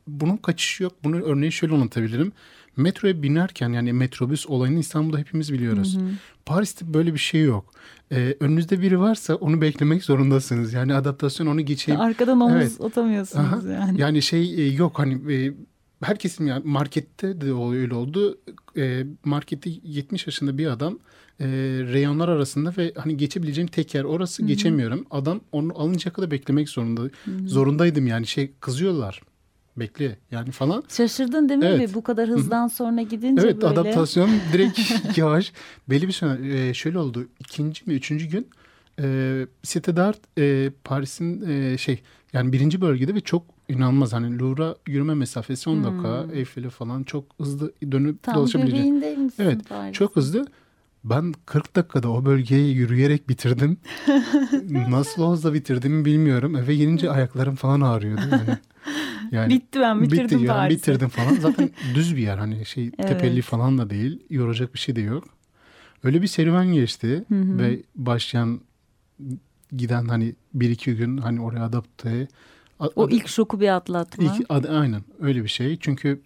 [0.07, 0.93] bunun kaçışı yok.
[1.03, 2.31] Bunu örneği şöyle anlatabilirim.
[2.77, 5.97] Metroya binerken yani metrobüs olayını İstanbul'da hepimiz biliyoruz.
[6.45, 7.73] Paris'te böyle bir şey yok.
[8.11, 10.73] Ee, önünüzde biri varsa onu beklemek zorundasınız.
[10.73, 12.01] Yani adaptasyon onu geçeyim.
[12.01, 12.81] Arkadan omuz Evet.
[12.81, 13.71] atamıyorsunuz Aha.
[13.73, 14.01] yani.
[14.01, 15.53] Yani şey e, yok hani e,
[16.01, 17.45] herkesin yani markette de
[17.79, 18.39] öyle oldu.
[18.77, 20.99] E, markette 70 yaşında bir adam
[21.39, 21.45] e,
[21.93, 25.05] reyonlar arasında ve hani geçebileceğim tek yer orası geçemiyorum.
[25.11, 27.01] Adam onu alınca kadar beklemek zorunda
[27.45, 29.21] zorundaydım yani şey kızıyorlar.
[29.77, 30.83] Bekle yani falan.
[30.89, 31.65] Şaşırdın değil mi?
[31.65, 31.93] Evet.
[31.93, 33.67] Bu kadar hızdan sonra gidince Evet böyle.
[33.67, 34.79] adaptasyon direkt
[35.17, 35.53] yavaş.
[35.89, 37.27] Belli bir süre e, şöyle oldu.
[37.39, 38.47] İkinci mi üçüncü gün
[38.99, 39.03] e,
[39.63, 42.01] Cité d'Art e, Paris'in e, şey
[42.33, 44.13] yani birinci bölgede ve çok inanılmaz.
[44.13, 46.25] Hani Louvre'a yürüme mesafesi 10 dakika.
[46.33, 48.85] Eyfel'e falan çok hızlı dönüp Tam dolaşabileceğim.
[48.95, 49.91] göbeğindeymişsin Evet Paris'in.
[49.93, 50.47] çok hızlı.
[51.03, 53.77] Ben 40 dakikada o bölgeyi yürüyerek bitirdim.
[54.89, 56.55] Nasıl hızla bitirdiğimi bilmiyorum.
[56.55, 58.21] Eve gelince ayaklarım falan ağrıyordu.
[58.31, 58.57] Yani,
[59.31, 61.33] yani Bitti ben bitirdim bitti, yani bitirdim falan.
[61.35, 63.07] Zaten düz bir yer hani şey Evet.
[63.07, 64.23] tepeli falan da değil.
[64.29, 65.23] Yoracak bir şey de yok.
[66.03, 68.61] Öyle bir serüven geçti ve başlayan
[69.71, 72.27] giden hani bir iki gün hani oraya adapte.
[72.95, 74.23] O ilk şoku bir atlatma.
[74.23, 75.77] ilk ad- aynen öyle bir şey.
[75.79, 76.21] Çünkü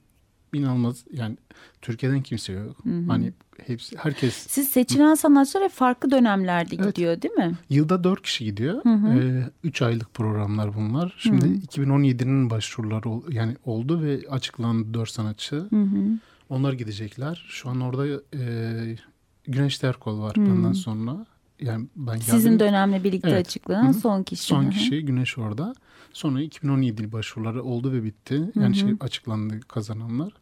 [0.53, 1.37] inanılmaz yani
[1.81, 2.77] Türkiye'den kimse yok.
[3.07, 3.33] Hani
[3.67, 6.95] hepsi herkes Siz seçilen sanatçılar hep farklı dönemlerde Evet.
[6.95, 7.51] gidiyor değil mi?
[7.69, 8.81] Yılda dört kişi gidiyor.
[9.19, 11.15] Ee, üç aylık programlar bunlar.
[11.17, 15.69] Şimdi 2017'nin başvuruları ol- yani oldu ve açıklandı dört sanatçı.
[16.49, 17.45] Onlar gidecekler.
[17.49, 18.95] Şu an orada e,
[19.47, 21.25] Güneş Terkol var benden sonra.
[21.61, 22.59] Yani ben Sizin geldim.
[22.59, 23.47] dönemle birlikte Evet.
[23.47, 23.93] açıklanan Hı hı.
[23.93, 24.43] son kişi.
[24.43, 24.69] Son Hı hı.
[24.71, 25.75] kişi Güneş orada.
[26.15, 28.51] Sonra 2017 başvuruları oldu ve bitti.
[28.55, 30.33] Yani şey açıklandı kazananlar.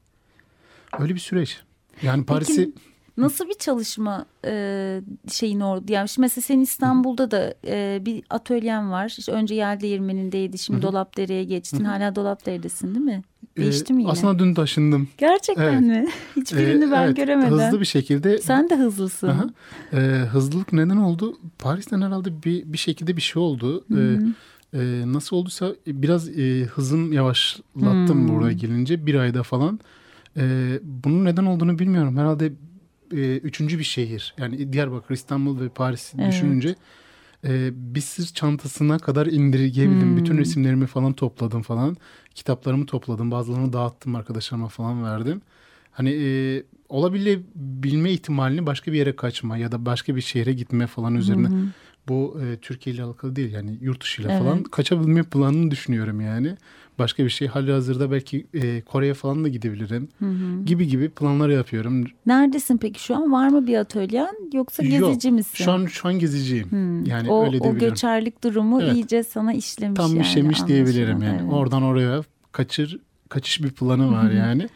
[1.00, 1.62] Öyle bir süreç.
[2.02, 2.72] Yani Paris'i
[3.18, 5.94] Nasıl bir çalışma e, şeyin orada?
[5.94, 9.16] Yani şimdi mesela senin İstanbul'da da e, bir atölyen var.
[9.18, 10.58] İşte önce Yel Değirmeni'ndeydi.
[10.58, 11.84] Şimdi Dolapdere'ye geçtin.
[11.84, 13.24] Hala Dolapdere'desin değil mi?
[13.58, 14.12] Değişti mi yine?
[14.12, 15.08] Aslında dün taşındım.
[15.18, 15.82] Gerçekten Evet.
[15.82, 16.08] mi?
[16.36, 17.52] Hiçbirini Ee, ben evet, göremedim.
[17.52, 18.38] Hızlı bir şekilde.
[18.38, 19.28] Sen de hızlısın.
[19.28, 19.48] Aha.
[19.94, 19.98] Ee,
[20.32, 21.38] hızlılık neden oldu?
[21.60, 23.86] Paris'ten herhalde bir, bir şekilde bir şey oldu.
[23.92, 24.18] Ee,
[24.74, 28.28] e, nasıl olduysa biraz e, hızım yavaşlattım Hmm.
[28.28, 29.80] buraya gelince bir ayda falan.
[30.38, 32.18] Ee, bunun neden olduğunu bilmiyorum.
[32.18, 32.54] Herhalde
[33.14, 34.36] e, üçüncü bir şehir.
[34.38, 36.28] Yani Diyarbakır, İstanbul ve Paris'i Evet.
[36.28, 36.76] düşününce
[37.44, 40.10] e, bir sırt çantasına kadar indirgeyebildim.
[40.10, 40.18] Hmm.
[40.18, 41.98] Bütün resimlerimi falan topladım falan.
[42.36, 43.32] Kitaplarımı topladım.
[43.32, 45.42] Bazılarını dağıttım arkadaşlarıma falan verdim.
[45.92, 51.16] Hani e, olabilme ihtimalini başka bir yere kaçma ya da başka bir şehre gitme falan
[51.16, 51.48] üzerine.
[51.48, 51.66] Hı hı.
[52.08, 54.42] Bu e, Türkiye ile alakalı değil yani yurt dışıyla Evet.
[54.44, 56.56] falan kaçabilme planını düşünüyorum yani.
[57.00, 60.64] Başka bir şey hali hazırda belki e, Kore'ye falan da gidebilirim Hı hı.
[60.66, 62.06] gibi gibi planlar yapıyorum.
[62.26, 63.32] Neredesin peki şu an?
[63.32, 65.64] Var mı bir atölyen yoksa gezici Yok, misin?
[65.64, 66.72] Şu an şu an geziciyim.
[66.72, 67.06] Hmm.
[67.06, 67.90] Yani o, öyle o diyebilirim.
[67.90, 68.94] göçerlik durumu Evet.
[68.96, 70.22] iyice sana işlemiş Tam yani.
[70.22, 71.40] işlemiş diyebilirim yani.
[71.44, 71.54] Evet.
[71.54, 74.70] Oradan oraya kaçır kaçış bir planı var yani.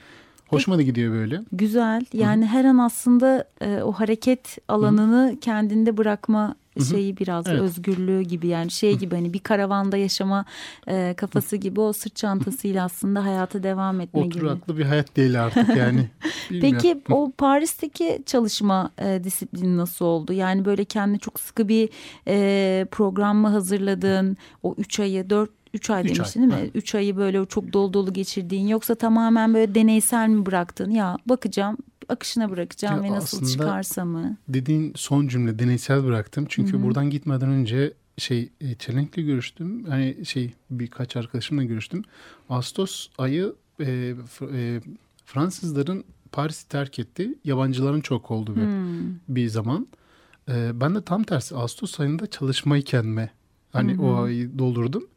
[0.48, 1.42] Hoşuma da gidiyor böyle.
[1.52, 2.02] Güzel.
[2.14, 7.62] Yani her an aslında e, o hareket alanını kendinde bırakma şeyi biraz Evet.
[7.62, 10.46] özgürlüğü gibi yani şey gibi hani bir karavanda yaşama
[10.88, 14.38] e, kafası gibi o sırt çantasıyla aslında hayata devam etme gibi.
[14.38, 16.10] Oturaklı bir hayat değil artık yani.
[16.50, 20.34] Peki o Paris'teki çalışma e, disiplini nasıl oldu?
[20.34, 21.90] Yani böyle kendine çok sıkı bir
[22.28, 24.38] e, program mı hazırladın?
[24.64, 26.72] O üç ayı, dört, üç ay Üç demiştin ay, değil mi?
[26.76, 30.92] Üç ayı böyle çok dolu dolu geçirdiğin yoksa tamamen böyle deneysel mi bıraktın?
[30.92, 31.78] Ya bakacağım,
[32.10, 34.38] akışına bırakacağım Ya ve nasıl çıkarsa mı?
[34.48, 36.46] dediğin son cümle deneysel bıraktım.
[36.50, 39.86] Çünkü buradan gitmeden önce şey e, Çelenk'le görüştüm.
[39.86, 42.04] Hani şey birkaç arkadaşımla görüştüm.
[42.50, 44.14] Ağustos ayı e,
[44.54, 44.82] e,
[45.26, 47.34] Fransızların Paris'i terk etti.
[47.46, 49.16] Yabancıların çok olduğu bir, Hmm.
[49.30, 49.88] bir zaman.
[50.50, 53.30] E, ben de tam tersi Ağustos ayında çalışmayı kendime
[53.74, 55.08] hani o ayı doldurdum.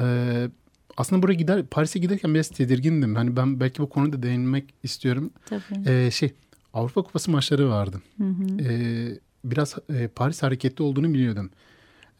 [0.00, 0.48] E,
[0.96, 3.14] aslında buraya gider Paris'e giderken biraz tedirgindim.
[3.14, 5.30] Hani ben belki bu konuda değinmek istiyorum.
[5.46, 5.90] Tabii.
[5.90, 6.32] E, şey
[6.72, 8.02] Avrupa Kupası maçları vardı.
[8.18, 8.62] Hı hı.
[8.62, 11.50] Ee, biraz e, Paris hareketli olduğunu biliyordum.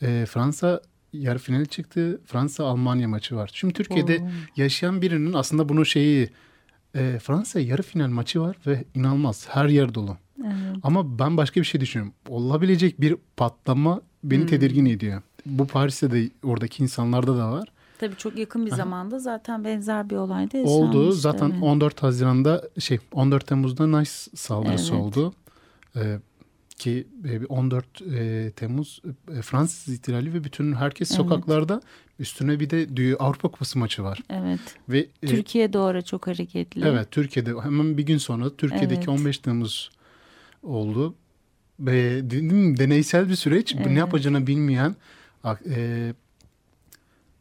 [0.03, 0.81] Ee, Fransa
[1.13, 2.21] yarı finale çıktı.
[2.27, 3.51] Fransa Almanya maçı var.
[3.55, 4.29] Şimdi Türkiye'de Oo.
[4.57, 6.31] yaşayan birinin aslında bunun şeyi
[6.95, 10.17] e, Fransa yarı final maçı var ve inanılmaz her yer dolu.
[10.45, 10.77] Evet.
[10.83, 12.15] Ama ben başka bir şey düşünüyorum.
[12.29, 15.23] Olabilecek bir patlama beni tedirgin ediyor.
[15.47, 17.69] Bu Paris'te de oradaki insanlarda da var.
[17.99, 20.99] Tabii çok yakın bir zamanda zaten benzer bir olay da yaşanmıştı.
[20.99, 21.13] Oldu.
[21.13, 21.63] Zaten evet.
[21.63, 25.03] 14 Haziran'da şey 14 Temmuz'da Nice saldırısı Evet.
[25.03, 25.33] oldu.
[25.97, 26.19] Ee,
[26.79, 29.03] ki e, 14 e, Temmuz
[29.39, 31.17] e, Fransız ihtilali ve bütün herkes Evet.
[31.17, 31.81] sokaklarda
[32.19, 34.19] üstüne bir de Avrupa Kupası maçı var.
[34.31, 34.61] Evet.
[34.89, 36.85] Ve e, Türkiye doğru çok hareketli.
[36.85, 39.09] evet Türkiye'de hemen bir gün sonra Türkiye'deki Evet.
[39.09, 39.91] 15 Temmuz
[40.63, 41.15] oldu.
[41.81, 43.75] Ve dedim deneysel bir süreç.
[43.75, 43.87] Evet.
[43.87, 44.97] Ne yapacağını bilmeyen
[45.45, 46.13] e,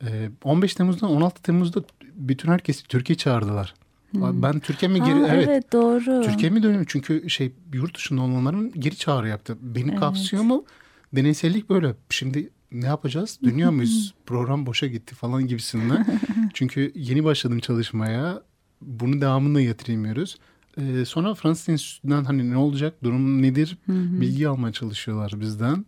[0.04, 1.84] e, 15 Temmuz'dan 16 Temmuz'da
[2.16, 3.74] bütün herkesi Türkiye çağırdılar.
[4.14, 6.22] Ben Türkiye'me Ha, geri evet, evet doğru.
[6.24, 6.86] Türkiye'ye mi dönüyorum?
[6.90, 9.58] Çünkü şey yurt dışında olanların geri çağrı yaptı.
[9.62, 10.00] Beni Evet.
[10.00, 10.66] kapsıyor mu?
[11.14, 11.96] Deneysellik böyle.
[12.10, 13.40] Şimdi ne yapacağız?
[13.44, 14.14] Dönüyor muyuz?
[14.26, 16.20] Program boşa gitti falan gibisinden.
[16.54, 18.42] Çünkü yeni başladım çalışmaya.
[18.82, 20.38] Bunu devamını getiremiyoruz.
[20.78, 25.86] Ee, sonra Fransız Enstitüsü'nden hani ne olacak, durum nedir bilgi almaya çalışıyorlar bizden.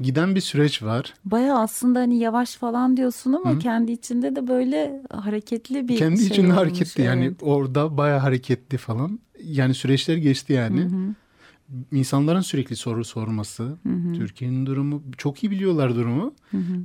[0.00, 1.14] Giden bir süreç var.
[1.24, 6.26] Baya aslında hani yavaş falan diyorsun ama kendi içinde de böyle hareketli bir Kendi şey
[6.26, 7.36] içinde olmuş, hareketli yani evet.
[7.42, 9.18] orada bayağı hareketli falan.
[9.44, 10.88] Yani süreçler geçti yani.
[11.92, 13.76] İnsanların sürekli soru sorması,
[14.14, 16.34] Türkiye'nin durumu çok iyi biliyorlar durumu.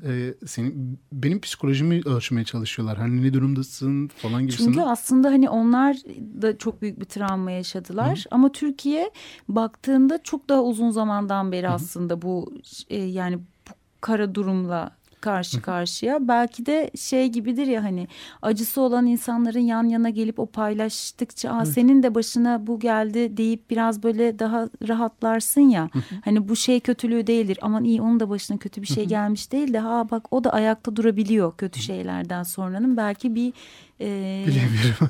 [0.06, 2.98] Ee, senin benim psikolojimi ölçmeye çalışıyorlar.
[2.98, 4.72] Hani ne durumdasın falan gibisinden.
[4.72, 5.98] Çünkü aslında hani onlar
[6.42, 9.12] da çok büyük bir travma yaşadılar ama Türkiye
[9.50, 12.54] baktığında çok daha uzun zamandan beri aslında bu
[12.90, 16.28] e, yani bu kara durumla karşı karşıya.
[16.28, 18.08] Belki de şey gibidir ya hani
[18.42, 23.70] acısı olan insanların yan yana gelip o paylaştıkça Aa, senin de başına bu geldi deyip
[23.70, 25.90] biraz böyle daha rahatlarsın ya.
[26.26, 27.58] hani bu şey kötülüğü değildir.
[27.62, 30.54] Aman iyi onun da başına kötü bir şey gelmiş değil de ha bak o da
[30.54, 32.98] ayakta durabiliyor kötü şeylerden sonranın.
[32.98, 33.54] Belki bir
[34.02, 34.46] e,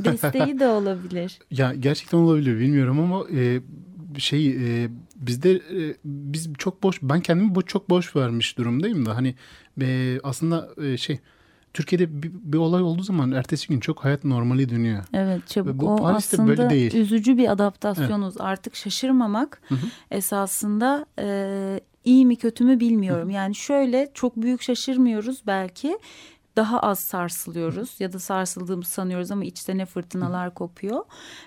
[0.04, 1.40] desteği de olabilir.
[1.52, 3.62] Ya gerçekten olabilir bilmiyorum ama e,
[4.18, 4.48] şey
[4.84, 9.36] e, bizde e, biz çok boş ben kendimi bu çok boş vermiş durumdayım da hani
[9.82, 11.20] e, aslında e, şey
[11.74, 15.04] Türkiye'de bir, bir olay olduğu zaman ertesi gün çok hayat normali dönüyor.
[15.14, 15.82] Evet çabuk.
[15.82, 16.96] Bu o Paris'te aslında böyle değil.
[16.96, 18.42] üzücü bir adaptasyonuz.
[18.42, 19.62] Artık şaşırmamak
[20.12, 23.30] esasında e, iyi mi kötü mü bilmiyorum.
[23.30, 25.98] Yani şöyle çok büyük şaşırmıyoruz belki.
[26.60, 31.02] Daha az sarsılıyoruz ya da sarsıldığımız sanıyoruz ama içte ne fırtınalar kopuyor.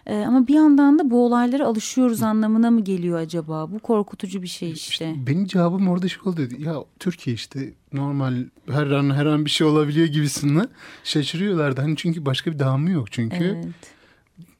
[0.06, 3.72] E, ama bir yandan da bu olaylara alışıyoruz anlamına mı geliyor acaba?
[3.72, 5.14] Bu korkutucu bir şey işte.
[5.26, 6.40] Benim cevabım orada şey oldu.
[6.58, 10.68] Ya Türkiye işte normal her an her an bir şey olabiliyor gibisinden
[11.04, 11.80] şaşırıyorlardı.
[11.80, 13.44] Hani çünkü başka bir devamı yok çünkü.
[13.44, 13.66] Evet.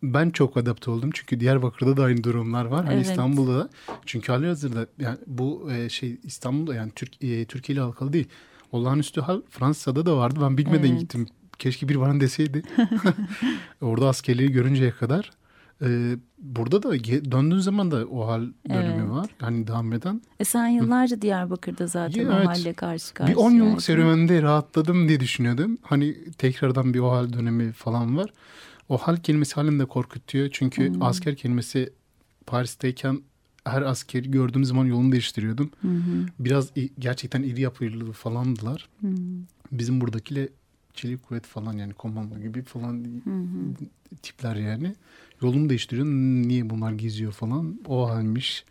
[0.02, 2.84] Ben çok adapte oldum çünkü Diyarbakır'da da aynı durumlar var.
[2.84, 3.06] Hani Evet.
[3.06, 3.68] İstanbul'da da.
[4.06, 8.28] Çünkü halihazırda yani bu e, şey İstanbul'da yani Türk, e, Türkiye ile alakalı değil.
[8.72, 10.40] Olağanüstü hal Fransa'da da vardı.
[10.42, 11.00] Ben bilmeden Evet.
[11.00, 11.26] gittim.
[11.58, 12.62] Keşke bir bana deseydi.
[13.80, 15.30] Orada askerliği görünceye kadar.
[15.82, 16.92] E, burada da
[17.32, 19.10] döndüğün zaman da o hal dönemi Evet.
[19.10, 19.26] var.
[19.42, 20.22] Yani devam eden.
[20.40, 22.46] E sen yıllarca Diyarbakır'da zaten Ya o evet.
[22.46, 23.38] halle karşı Bir karşıya.
[23.38, 25.78] 10 yıllık serüvende rahatladım diye düşünüyordum.
[25.82, 28.30] Hani tekrardan bir o hal dönemi falan var.
[28.88, 30.48] O hal kelimesi halinde korkutuyor.
[30.52, 31.02] Çünkü Hmm.
[31.02, 31.92] asker kelimesi
[32.46, 33.20] Paris'teyken
[33.64, 35.70] her askeri gördüğüm zaman yolunu değiştiriyordum.
[35.82, 38.88] Hı hı, Biraz gerçekten iri yapılı falandılar.
[39.00, 39.14] hı hı,
[39.72, 40.48] Bizim buradakiyle
[40.94, 43.86] çelik kuvvet falan yani komando gibi falan hı hı.
[44.22, 44.94] tipler yani.
[45.42, 46.06] Yolunu değiştiriyor.
[46.06, 47.80] Niye bunlar geziyor falan.
[47.88, 48.64] O halmiş.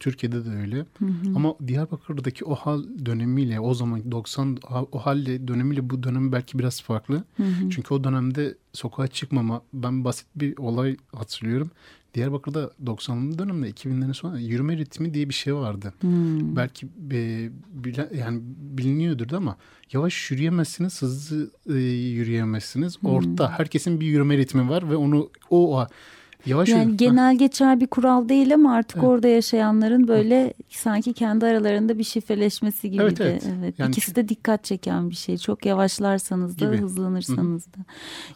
[0.00, 0.76] Türkiye'de de öyle.
[0.76, 1.10] Hı hı.
[1.34, 6.58] Ama Diyarbakır'daki o hal dönemiyle o zaman 90 ha- o halle dönemiyle bu dönem belki
[6.58, 7.24] biraz farklı.
[7.36, 7.70] Hı hı.
[7.70, 11.70] Çünkü o dönemde sokağa çıkmama ben basit bir olay hatırlıyorum.
[12.14, 15.92] Diyarbakır'da 90'lı dönemde 2000'lerin sonra yürüme ritmi diye bir şey vardı.
[16.00, 16.56] Hmm.
[16.56, 19.56] Belki e, bile, yani biliniyordur da ama
[19.92, 22.96] yavaş yürüyemezsiniz, hızlı e, yürüyemezsiniz.
[23.04, 25.86] Orta herkesin bir yürüme ritmi var ve onu o, o
[26.46, 29.08] yavaş Yani yürü- genel geçer bir kural değil ama artık Evet.
[29.08, 33.24] orada yaşayanların böyle sanki kendi aralarında bir şifreleşmesi gibi Evet, de.
[33.30, 33.44] evet.
[33.58, 33.78] Evet.
[33.78, 35.38] Yani İkisi de dikkat çeken bir şey.
[35.38, 36.76] Çok yavaşlarsanız da Gibi.
[36.76, 37.78] hızlanırsanız da.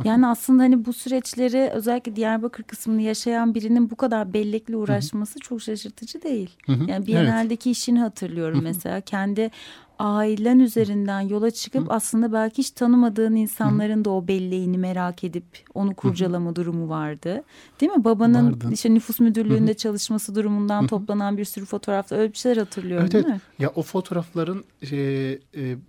[0.04, 5.62] Yani aslında hani bu süreçleri özellikle Diyarbakır kısmını yaşayan birinin bu kadar bellekle uğraşması çok
[5.62, 6.50] şaşırtıcı değil.
[6.66, 6.78] Hı hı.
[6.80, 7.06] Yani Evet.
[7.06, 9.00] Biennale'deki işini hatırlıyorum mesela.
[9.00, 9.50] Kendi
[9.98, 15.44] ailen üzerinden yola çıkıp aslında belki hiç tanımadığın insanların da o belleğini merak edip
[15.74, 17.42] onu kurcalama durumu vardı.
[17.80, 18.04] Değil mi?
[18.04, 18.68] Babanın Vardı.
[18.72, 23.24] işte nüfus müdürlüğünde çalışması durumundan toplanan bir sürü fotoğrafta öyle bir şeyler hatırlıyorum Evet, değil
[23.28, 23.34] evet.
[23.34, 23.40] mi?
[23.58, 25.38] Ya o fotoğrafların e, e,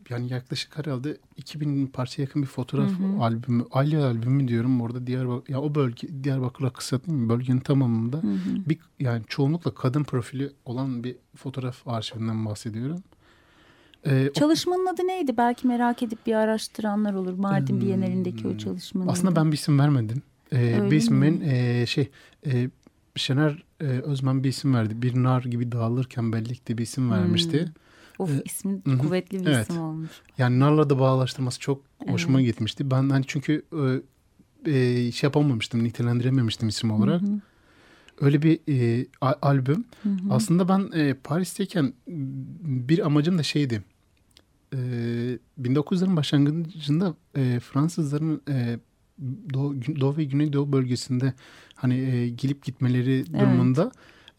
[0.10, 5.62] yani yaklaşık herhalde 2000 parçaya yakın bir fotoğraf albümü, Alya albümü diyorum orada Diyarbakır ya
[5.62, 7.30] o bölge Diyarbakır'a kısaltayım mı?
[7.30, 8.22] bölgenin tamamında
[8.70, 13.04] bir yani çoğunlukla kadın profili olan bir fotoğraf arşivinden bahsediyorum.
[14.06, 15.38] E, o- Çalışmanın adı neydi?
[15.38, 17.34] Belki merak edip bir araştıranlar olur.
[17.34, 19.06] Mardin Bienalindeki o çalışmanın.
[19.06, 19.12] Hmm.
[19.12, 19.40] aslında adı.
[19.40, 20.22] ben bir isim vermedim.
[20.52, 21.42] E, Öyle bir isim mi?
[21.42, 22.10] ben e, şey
[22.46, 22.70] e,
[23.16, 25.02] Şener e, Özmen bir isim verdi.
[25.02, 27.72] Bir nar gibi dağılırken bellikte bir isim vermişti.
[28.20, 28.98] Of e, ismi hı hı.
[28.98, 29.64] kuvvetli bir Evet.
[29.70, 30.12] isim olmuş.
[30.38, 32.92] Yani narla da bağlaştırması çok hoşuma gitmişti.
[32.92, 33.66] Ben hani çünkü
[34.66, 37.22] e, e, şey yapamamıştım, nitelendirememiştim isim olarak.
[38.22, 39.06] Öyle bir e,
[39.42, 39.86] albüm.
[40.30, 41.94] Aslında ben e, Paris'teyken
[42.88, 43.84] bir amacım da şeydi.
[44.74, 44.78] E,
[45.62, 48.80] 1900'lerin başlangıcında e, Fransızların e,
[49.54, 51.34] Doğu, Doğu ve Güneydoğu bölgesinde
[51.76, 53.92] hani e, gelip gitmeleri durumunda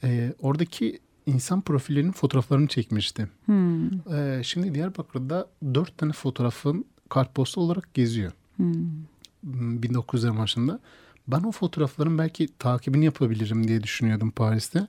[0.05, 3.29] e, oradaki insan profillerinin fotoğraflarını çekmişti.
[3.45, 4.15] Hmm.
[4.15, 8.33] Ee, şimdi Diyarbakır'da dört tane fotoğrafın kartpostu olarak geziyor.
[8.57, 10.81] Hmm, 1900'lerin başında.
[11.29, 14.87] Ben o fotoğrafların belki takibini yapabilirim diye düşünüyordum Paris'te.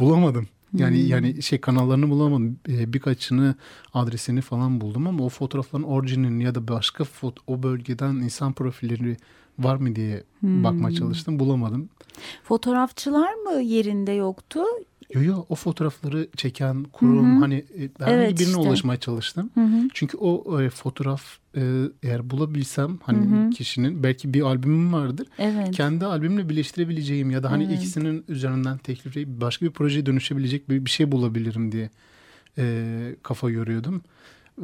[0.00, 0.48] Bulamadım.
[0.74, 2.58] Yani yani şey kanallarını bulamadım.
[2.68, 3.54] Ee, birkaçını
[3.94, 9.16] adresini falan buldum ama o fotoğrafların orijinalini ya da başka foto, o bölgeden insan profilleri
[9.58, 11.38] var mı diye bakmaya çalıştım.
[11.38, 11.88] Bulamadım.
[12.44, 14.60] Fotoğrafçılar mı yerinde yoktu?
[15.14, 18.60] Yo yo o fotoğrafları çeken kurum hani e, herhangi Evet, birine işte.
[18.60, 19.50] ulaşmaya çalıştım.
[19.54, 19.88] Hı hı.
[19.94, 21.22] Çünkü o e, fotoğraf
[21.56, 21.62] e,
[22.02, 25.26] eğer bulabilsem hani kişinin belki bir albümüm vardır.
[25.38, 25.70] Evet.
[25.70, 27.76] Kendi albümle birleştirebileceğim ya da hani Evet.
[27.78, 31.90] ikisinin üzerinden teklif edip başka bir projeye dönüşebilecek bir, bir şey bulabilirim diye
[32.58, 34.02] e, kafa yoruyordum.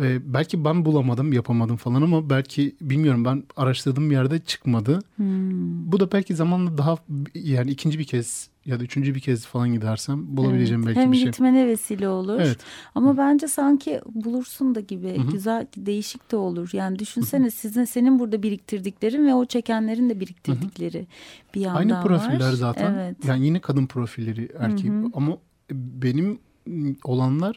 [0.02, 4.98] E, belki ben bulamadım, yapamadım falan ama belki bilmiyorum ben araştırdığım yerde çıkmadı.
[5.16, 5.92] Hmm.
[5.92, 6.96] Bu da belki zamanla daha
[7.34, 10.86] yani ikinci bir kez ya da üçüncü bir kez falan gidersem bulabileceğim Evet.
[10.88, 11.26] belki Hem bir şey.
[11.26, 12.40] gitmene vesile olur.
[12.40, 12.58] Evet.
[12.94, 16.70] Ama bence sanki bulursun da gibi güzel değişik de olur.
[16.72, 21.06] Yani düşünsene sizin senin burada biriktirdiklerin ve o çekenlerin de biriktirdikleri
[21.54, 22.02] bir yandan Aynı var.
[22.04, 22.94] profiller zaten.
[22.94, 23.16] Evet.
[23.24, 25.38] Yani yine kadın profilleri erkek ama
[25.72, 27.56] benim m, olanlar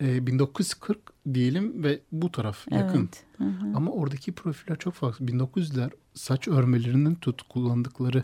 [0.00, 0.98] e, 1940
[1.34, 2.98] diyelim ve bu taraf yakın.
[2.98, 3.24] Evet.
[3.38, 3.76] Hı hı.
[3.76, 5.26] Ama oradaki profiller çok farklı.
[5.26, 8.22] 1900'ler saç örmelerinden tut kullandıkları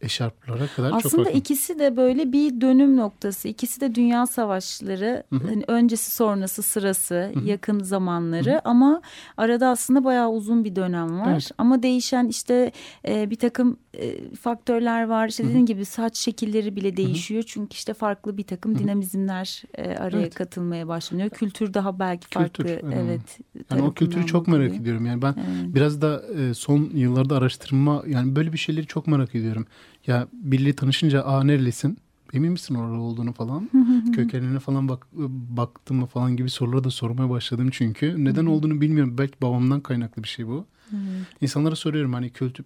[0.00, 3.48] eşarplara kadar çok Aslında ikisi de böyle bir dönüm noktası.
[3.48, 9.02] İkisi de dünya savaşları, hani öncesi sonrası sırası, yakın zamanları ama
[9.36, 11.32] arada aslında bayağı uzun bir dönem var.
[11.32, 11.50] Evet.
[11.58, 12.72] Ama değişen işte
[13.08, 15.28] e, bir takım e, faktörler var.
[15.28, 17.42] İşte dediğin gibi saç şekilleri bile değişiyor.
[17.46, 20.34] Çünkü işte farklı bir takım dinamizmler e, araya Evet.
[20.34, 21.30] katılmaya başlanıyor.
[21.30, 22.64] Kültür daha belki farklı.
[22.64, 23.10] Kültür, önemli.
[23.10, 23.38] evet.
[23.70, 24.80] Yani o kültürü çok merak bakılıyor.
[24.82, 25.06] ediyorum.
[25.06, 25.74] Yani ben Evet.
[25.74, 29.66] biraz da e, son yıllarda araştırma yani böyle bir şeyleri çok merak ediyorum.
[30.06, 31.98] Ya biriyle tanışınca aa nerelisin?
[32.32, 33.70] Emin misin orada olduğunu falan?
[34.14, 35.06] Kökenine falan bak,
[35.56, 38.24] baktım mı falan gibi soruları da sormaya başladım çünkü.
[38.24, 39.18] Neden olduğunu bilmiyorum.
[39.18, 40.66] Belki babamdan kaynaklı bir şey bu.
[41.40, 42.64] İnsanlara soruyorum hani kültür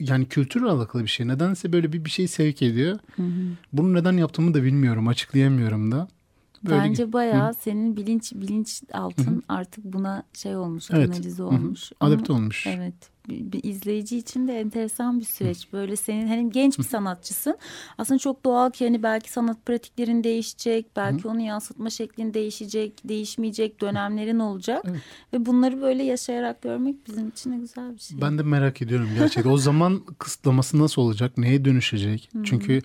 [0.00, 1.28] yani kültürle alakalı bir şey.
[1.28, 2.98] Nedense böyle bir bir şey sevk ediyor.
[3.72, 5.08] Bunu neden yaptığımı da bilmiyorum.
[5.08, 6.08] Açıklayamıyorum da.
[6.64, 11.10] Böyle Bence bayağı senin bilinç bilinç altın artık buna şey olmuş, Evet.
[11.10, 11.48] kanalize Hı hı.
[11.48, 11.92] olmuş.
[12.00, 12.66] Ama- adapte olmuş.
[12.66, 12.94] Evet.
[13.28, 15.72] Bir, bir izleyici için de enteresan bir süreç.
[15.72, 17.58] Böyle senin hani genç bir sanatçısın.
[17.98, 23.80] Aslında çok doğal ki hani belki sanat pratiklerin değişecek, belki onu yansıtma şeklin değişecek, değişmeyecek
[23.80, 25.00] dönemlerin olacak Evet.
[25.32, 28.20] ve bunları böyle yaşayarak görmek bizim için de güzel bir şey.
[28.20, 29.50] Ben de merak ediyorum gerçekten.
[29.50, 31.38] o zaman kısıtlaması nasıl olacak?
[31.38, 32.30] Neye dönüşecek?
[32.44, 32.80] Çünkü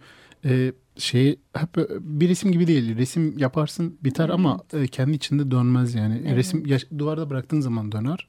[0.46, 2.98] e, şey hep bir resim gibi değil.
[2.98, 6.22] Resim yaparsın biter ama e, kendi içinde dönmez yani.
[6.26, 6.36] Evet.
[6.38, 8.28] Resim yaş- duvarda bıraktığın zaman döner.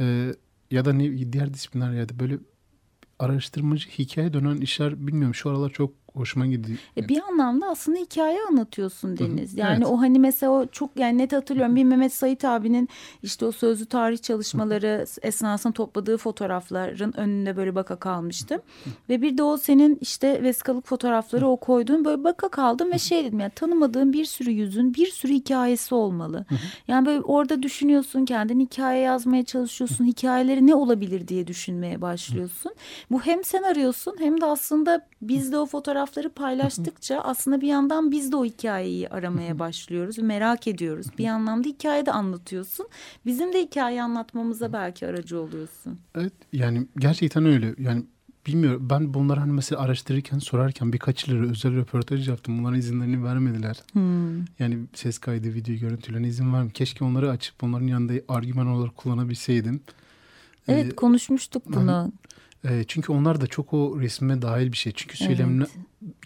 [0.00, 0.32] E,
[0.70, 2.38] ya da ne diğer disiplinler ya da böyle
[3.18, 6.78] araştırmacı hikaye dönen işler bilmiyorum şu aralar çok hoşuma gidiyor.
[6.96, 9.56] E bir anlamda aslında hikaye anlatıyorsun Deniz.
[9.56, 9.86] Yani Evet.
[9.86, 12.88] o hani mesela o çok yani net hatırlıyorum bir Mehmet Sait abinin
[13.22, 18.60] işte o sözlü tarih çalışmaları esnasında topladığı fotoğrafların önünde böyle baka kalmıştım.
[19.08, 23.24] Ve bir de o senin işte vesikalık fotoğrafları o koyduğun böyle baka kaldım ve şey
[23.24, 26.44] dedim yani tanımadığım bir sürü yüzün bir sürü hikayesi olmalı.
[26.88, 32.72] Yani böyle orada düşünüyorsun kendin hikaye yazmaya çalışıyorsun hikayeleri ne olabilir diye düşünmeye başlıyorsun.
[33.10, 35.66] Bu hem sen arıyorsun hem de aslında biz de o
[36.10, 40.18] fotoğrafları paylaştıkça aslında bir yandan biz de o hikayeyi aramaya başlıyoruz.
[40.18, 41.06] Merak ediyoruz.
[41.18, 42.88] Bir anlamda hikaye de anlatıyorsun.
[43.26, 45.98] Bizim de hikaye anlatmamıza belki aracı oluyorsun.
[46.14, 47.74] Evet yani gerçekten öyle.
[47.78, 48.04] Yani
[48.46, 52.58] bilmiyorum ben bunları hani mesela araştırırken sorarken birkaç yılları özel röportaj yaptım.
[52.58, 53.76] Bunların izinlerini vermediler.
[54.58, 56.72] Yani ses kaydı, video görüntülerine izin vermiyor.
[56.74, 59.80] Keşke onları açıp onların yanında argüman olarak kullanabilseydim.
[60.68, 62.12] Evet Ee, konuşmuştuk bunu.
[62.64, 64.92] E, çünkü onlar da çok o resme dahil bir şey.
[64.96, 65.64] Çünkü söylemine,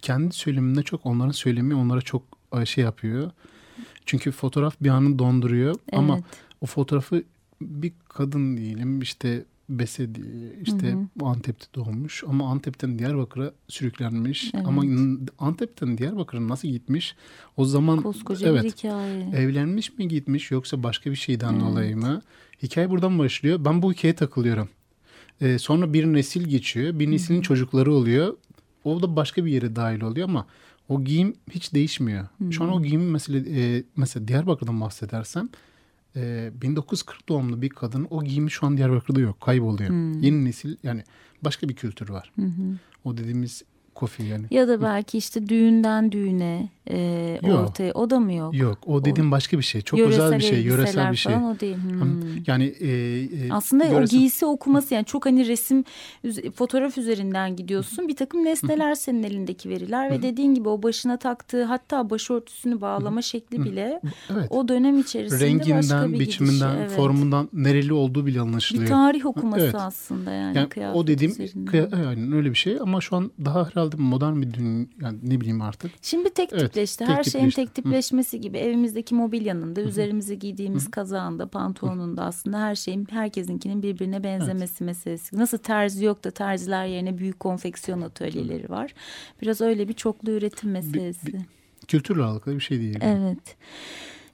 [0.03, 2.23] kendi söyleminde çok onların söylemi onlara çok
[2.61, 3.31] e, şey yapıyor.
[4.07, 6.25] Çünkü fotoğraf bir anı donduruyor ama Evet.
[6.61, 7.23] o fotoğrafı
[7.61, 14.67] bir kadın diyelim işte Bese diye işte Antep'te doğmuş ama Antep'ten Diyarbakır'a sürüklenmiş Evet.
[14.67, 14.83] ama
[15.39, 17.17] Antep'ten Diyarbakır'a nasıl gitmiş
[17.57, 19.31] o zaman Koskoca evet bir hikaye.
[19.37, 22.23] evlenmiş mi gitmiş yoksa başka bir şeyden dolayı mı
[22.63, 24.69] hikaye buradan başlıyor ben bu hikayeye takılıyorum
[25.41, 28.37] Ee, sonra bir nesil geçiyor bir neslin çocukları oluyor
[28.85, 30.47] o da başka bir yere dahil oluyor ama
[30.89, 32.29] o giyim hiç değişmiyor.
[32.51, 35.49] Şu an o giyim mesela, e, mesela Diyarbakır'dan bahsedersem
[36.17, 39.41] e, 1940 doğumlu bir kadın o giyimi şu an Diyarbakır'da yok.
[39.41, 39.91] Kayboluyor.
[40.23, 41.05] Yeni nesil yani
[41.43, 42.33] başka bir kültür var.
[43.05, 43.63] O dediğimiz
[43.95, 44.45] kofi yani.
[44.51, 47.61] Ya da belki işte düğünden düğüne e, Yok.
[47.61, 48.55] ortaya o da mı yok?
[48.55, 49.81] Yok o dediğim başka bir şey.
[49.81, 50.63] Çok özel bir şey.
[50.63, 51.33] Yöresel bir şey.
[51.33, 51.77] Falan, o değil.
[51.77, 52.21] Hmm.
[52.47, 55.85] Yani e, e, Aslında o yöresel- giysi okuması yani çok hani resim
[56.55, 58.09] fotoğraf üzerinden gidiyorsun.
[58.09, 63.23] Bir takım nesneler senin elindeki veriler ve dediğin gibi o başına taktığı hatta başörtüsünü bağlama
[63.23, 64.01] şekli bile
[64.33, 64.47] Evet.
[64.51, 66.81] o dönem içerisinde başka renginden, bir biçiminden, gidişi.
[66.81, 66.91] Evet.
[66.91, 68.85] formundan nereli olduğu bile anlaşılıyor.
[68.87, 69.75] bir tarih okuması Evet.
[69.75, 71.35] aslında yani, Yani kıyafet o dediğim
[71.67, 75.41] kıya- yani öyle bir şey ama şu an daha herhalde modern bir dünya yani ne
[75.41, 75.91] bileyim artık.
[76.03, 76.99] Şimdi tek Evet, tipleşti.
[76.99, 77.75] tek Her şeyin tipleşti.
[77.75, 84.25] tek tipleşmesi gibi evimizdeki mobilyanın da üzerimize giydiğimiz kazağında, pantolonunda aslında her şeyin herkesinkinin birbirine
[84.25, 85.39] benzemesi meselesi.
[85.39, 88.95] Nasıl terzi yok da terziler yerine büyük konfeksiyon atölyeleri var.
[89.43, 91.47] Biraz öyle bir çoklu üretim meselesi.
[91.89, 92.99] Kültürle alakalı bir şey değil.
[93.03, 93.57] Evet.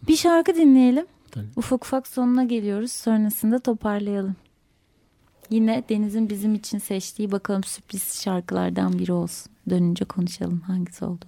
[0.09, 1.07] Bir şarkı dinleyelim.
[1.31, 1.47] Tabii.
[1.57, 2.93] Ufak ufak sonuna geliyoruz.
[2.93, 4.37] Sonrasında toparlayalım.
[5.51, 9.53] Yine Deniz'in bizim için seçtiği bakalım sürpriz şarkılardan biri olsun.
[9.71, 11.25] Dönünce konuşalım hangisi oldu.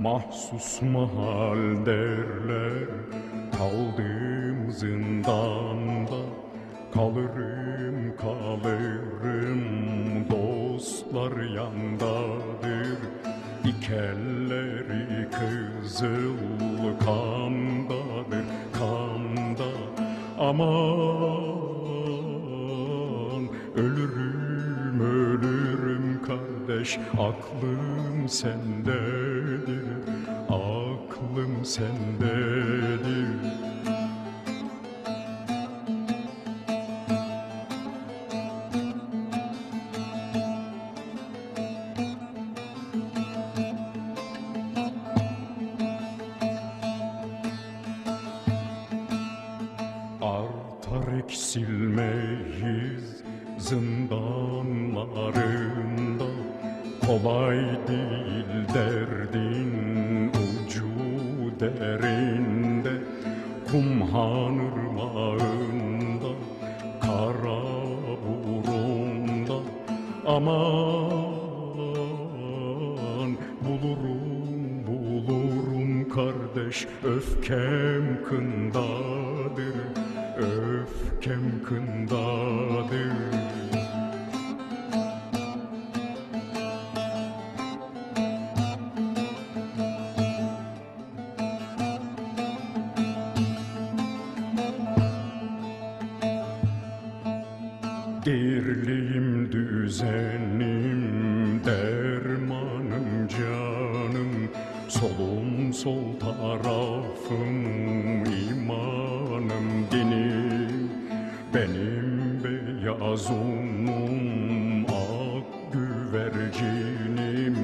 [0.00, 2.88] Mahsus mahal derler
[3.58, 6.29] Kaldım zindanda
[7.00, 9.62] Kalırım kalırım
[10.30, 12.98] Dostlar yandadır.
[13.64, 16.36] İkelleri kızıl
[17.04, 19.70] kandadır Kanda.
[20.38, 20.68] Aman
[23.76, 29.84] Ölürüm ölürüm kardeş Aklım sendedir.
[30.48, 32.49] Aklım sendedir
[98.24, 101.00] Dirliğim düzenim
[101.64, 104.50] dermanım canım.
[104.90, 107.64] Solum sol tarafım
[108.24, 110.90] imanım dinim
[111.54, 117.56] Benim beyaz unum ak güvercinim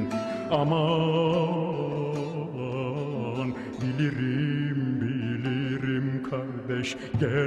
[0.51, 0.87] Aman
[3.83, 7.46] bilirim bilirim kardeş gelen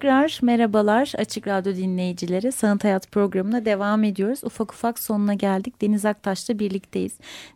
[0.00, 2.52] Tekrar merhabalar Açık Radyo dinleyicileri.
[2.52, 4.40] Sanat Hayat programına devam ediyoruz.
[4.44, 5.82] Ufak ufak sonuna geldik.
[5.82, 7.12] Deniz Aktaş'la birlikteyiz.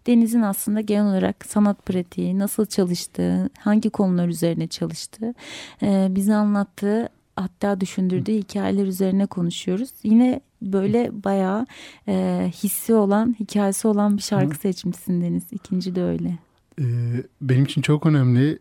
[0.06, 5.34] Deniz'in aslında genel olarak sanat pratiği, nasıl çalıştığı, hangi konular üzerine çalıştığı,
[5.82, 9.90] e, bize anlattığı hatta düşündürdüğü hikayeler üzerine konuşuyoruz.
[10.02, 11.66] Yine böyle bayağı
[12.08, 15.44] e, hissi olan, hikayesi olan bir şarkı seçmişsin Deniz.
[15.52, 16.38] İkinci de öyle.
[16.80, 16.84] Ee,
[17.40, 18.58] benim için çok önemli.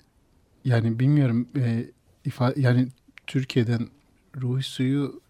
[0.65, 1.86] Yani bilmiyorum e,
[2.25, 2.88] ifa yani
[3.28, 3.88] Türkiye'den
[4.41, 5.21] Ruhi Suyu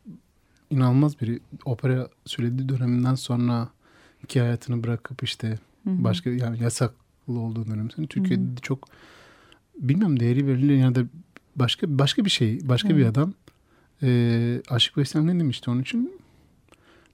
[0.70, 1.39] inanılmaz biri.
[1.66, 3.70] Opera söylediği döneminden sonra
[4.24, 5.48] iki hayatını bırakıp işte
[5.84, 6.04] Hı hı.
[6.04, 7.88] başka yani yasaklı olduğu dönem.
[7.88, 8.88] Türkiye'de de çok
[9.80, 11.02] bilmem değeri verilen ya da
[11.56, 13.08] başka başka bir şey, başka bir Evet.
[13.18, 13.34] adam.
[14.04, 16.14] Ee, Aşık Veysel ne demişti onun için?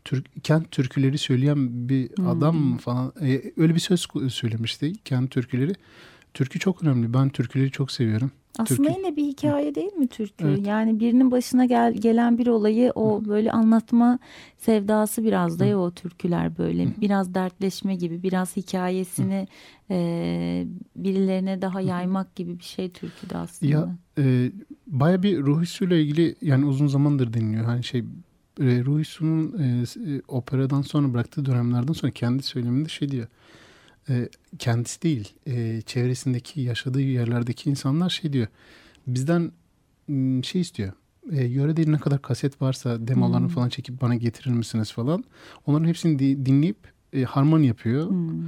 [0.06, 2.30] Türk, kent türküleri söyleyen bir Hmm.
[2.30, 5.74] adam falan Ee, öyle bir söz söylemişti kent türküleri.
[6.34, 7.14] Türkü çok önemli.
[7.14, 8.32] Ben türküleri çok seviyorum.
[8.58, 9.00] Aslında Türkü.
[9.00, 10.47] yine bir hikaye değil mi türkü?
[10.47, 10.68] Evet.
[10.68, 14.20] Yani birinin başına gel, gelen bir olayı o böyle anlatma
[14.58, 16.88] sevdası biraz da ya o türküler böyle.
[17.02, 19.47] Biraz dertleşme gibi, biraz hikayesini
[19.89, 23.72] e, birilerine daha yaymak gibi bir şey türküde aslında.
[23.72, 24.52] Ya e,
[24.88, 27.66] baya bir Su'yla ilgili yani uzun zamandır dinliyor.
[27.66, 28.04] Hani şey
[28.62, 29.84] e, e,
[30.16, 33.28] e, operadan sonra bıraktığı dönemlerden sonra kendi söyleminde şey diyor.
[34.10, 34.30] E,
[34.60, 38.47] kendisi değil, e, çevresindeki yaşadığı yerlerdeki insanlar şey diyor.
[39.07, 39.51] Bizden
[40.43, 40.93] şey istiyor.
[41.32, 43.53] E, yörede ne kadar kaset varsa demolarını Hmm.
[43.53, 45.24] falan çekip bana getirir misiniz falan.
[45.66, 46.78] Onların hepsini di- dinleyip
[47.14, 48.10] e, harman yapıyor.
[48.10, 48.43] Hmm.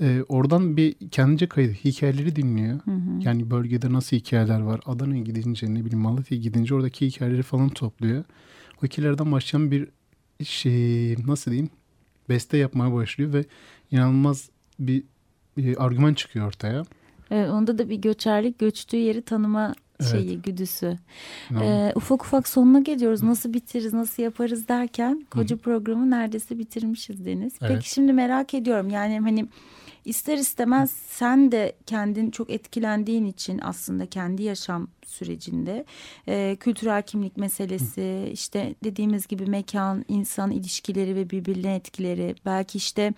[0.00, 2.80] E, oradan bir kendince kayıt hikayeleri dinliyor.
[2.84, 3.20] Hı hı.
[3.20, 4.80] Yani bölgede nasıl hikayeler var?
[4.86, 8.24] Adana'ya gidince ne bileyim Malatya'ya gidince oradaki hikayeleri falan topluyor.
[8.82, 9.88] O hikayelerden başlayan bir
[10.44, 11.70] şey nasıl diyeyim
[12.28, 13.44] beste yapmaya başlıyor ve
[13.90, 14.48] inanılmaz
[14.78, 15.02] bir,
[15.56, 16.84] bir argüman çıkıyor ortaya.
[17.30, 20.10] Evet, onda da bir göçerlik göçtüğü yeri tanıma Evet.
[20.10, 20.98] şeyi güdüsü.
[21.50, 21.90] İnanılmaz.
[21.90, 23.22] Ee, ufak ufak sonuna geliyoruz.
[23.22, 27.52] Nasıl bitiririz, nasıl yaparız derken koca programı neredeyse bitirmişiz Deniz.
[27.60, 27.72] Evet.
[27.74, 28.90] Peki şimdi merak ediyorum.
[28.90, 29.48] Yani hani
[30.04, 35.84] ister istemez sen de kendin çok etkilendiğin için aslında kendi yaşam sürecinde
[36.28, 43.12] e, kültürel kimlik meselesi, işte dediğimiz gibi mekan, insan ilişkileri ve birbirine etkileri, belki işte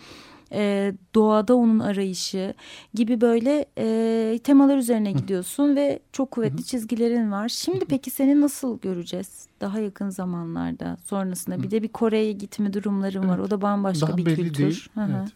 [0.53, 2.55] e, doğada onun arayışı
[2.94, 7.49] gibi böyle e, temalar üzerine gidiyorsun ve çok kuvvetli çizgilerin var.
[7.49, 11.62] Şimdi peki seni nasıl göreceğiz daha yakın zamanlarda sonrasında?
[11.62, 13.38] Bir de bir Kore'ye gitme durumların var.
[13.38, 14.62] O da bambaşka Daha bir belli kültür.
[14.62, 14.88] değil.
[14.94, 15.11] Hı hı.
[15.11, 15.32] Evet.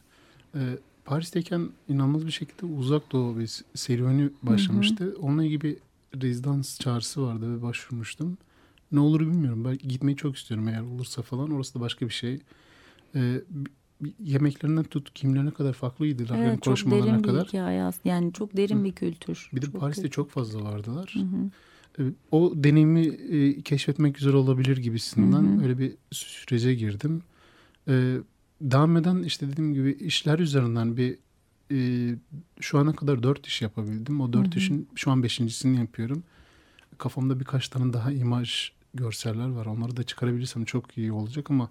[0.54, 5.16] Ee, Paris'teyken inanılmaz bir şekilde uzak doğu bir serüveni başlamıştı.
[5.20, 5.76] Onunla ilgili bir
[6.22, 8.38] rezidans çağrısı vardı ve başvurmuştum.
[8.92, 9.64] Ne olur bilmiyorum.
[9.64, 11.50] Ben gitmeyi çok istiyorum eğer olursa falan.
[11.50, 12.40] Orası da başka bir şey.
[13.14, 13.40] Ee,
[14.24, 16.38] yemeklerinden tut kimlerine kadar farklıydılar.
[16.38, 17.46] Evet çok konuşmalarına derin bir kadar.
[17.48, 18.08] hikaye aslında.
[18.08, 19.50] Yani çok derin bir kültür.
[19.54, 20.10] Bir de Çok Paris'te derin.
[20.10, 21.14] çok fazla vardılar.
[21.14, 21.50] Hı hı.
[22.30, 25.62] O deneyimi e, keşfetmek güzel olabilir gibisinden Hı hı.
[25.62, 27.22] öyle bir sürece girdim.
[27.88, 28.16] Ee,
[28.60, 31.18] devam eden işte dediğim gibi işler üzerinden bir
[31.72, 31.78] e,
[32.60, 34.20] şu ana kadar dört iş yapabildim.
[34.20, 34.58] O dört Hı hı.
[34.58, 36.22] işin şu an beşincisini yapıyorum.
[36.98, 39.66] Kafamda birkaç tane daha imaj görseller var.
[39.66, 41.68] Onları da çıkarabilirsem çok iyi olacak ama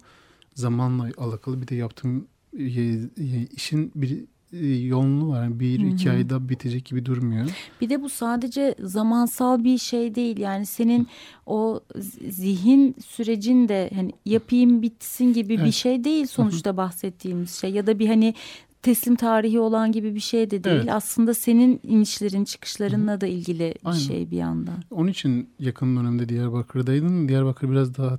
[0.60, 2.26] zamanla alakalı bir de yaptığım
[2.58, 5.60] e, e, işin bir e, yoğunluğu var.
[5.60, 7.50] Bir iki ayda bitecek gibi durmuyor.
[7.80, 10.38] Bir de bu sadece zamansal bir şey değil.
[10.38, 11.08] Yani senin
[11.46, 11.80] o
[12.28, 15.74] zihin sürecin de hani yapayım bitsin gibi bir Evet.
[15.74, 17.70] şey değil sonuçta bahsettiğimiz şey.
[17.70, 18.34] Ya da bir hani
[18.82, 20.76] teslim tarihi olan gibi bir şey de değil.
[20.76, 20.92] Evet.
[20.92, 23.98] Aslında senin inişlerin çıkışlarınla da ilgili bir Aynen.
[23.98, 24.74] şey bir yandan.
[24.90, 27.28] Onun için yakın dönemde Diyarbakır'daydım.
[27.28, 28.18] Diyarbakır biraz daha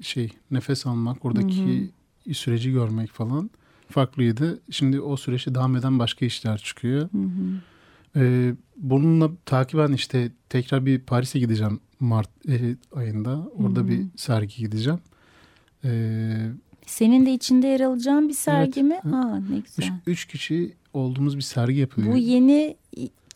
[0.00, 1.90] şey nefes almak, oradaki
[2.32, 3.50] süreci görmek falan
[3.90, 4.60] farklıydı.
[4.70, 7.08] Şimdi o süreçte devam eden başka işler çıkıyor.
[8.16, 13.48] Ee, bununla takiben işte tekrar bir Paris'e gideceğim Mart e, ayında.
[13.58, 15.00] Orada bir sergi gideceğim.
[15.84, 16.48] Ee,
[16.86, 19.04] Senin de içinde yer alacağın bir sergi Evet.
[19.04, 19.16] mi?
[19.16, 19.92] Aa ne üç, güzel.
[20.06, 22.12] üç kişi olduğumuz bir sergi yapılıyor.
[22.12, 22.76] Bu yeni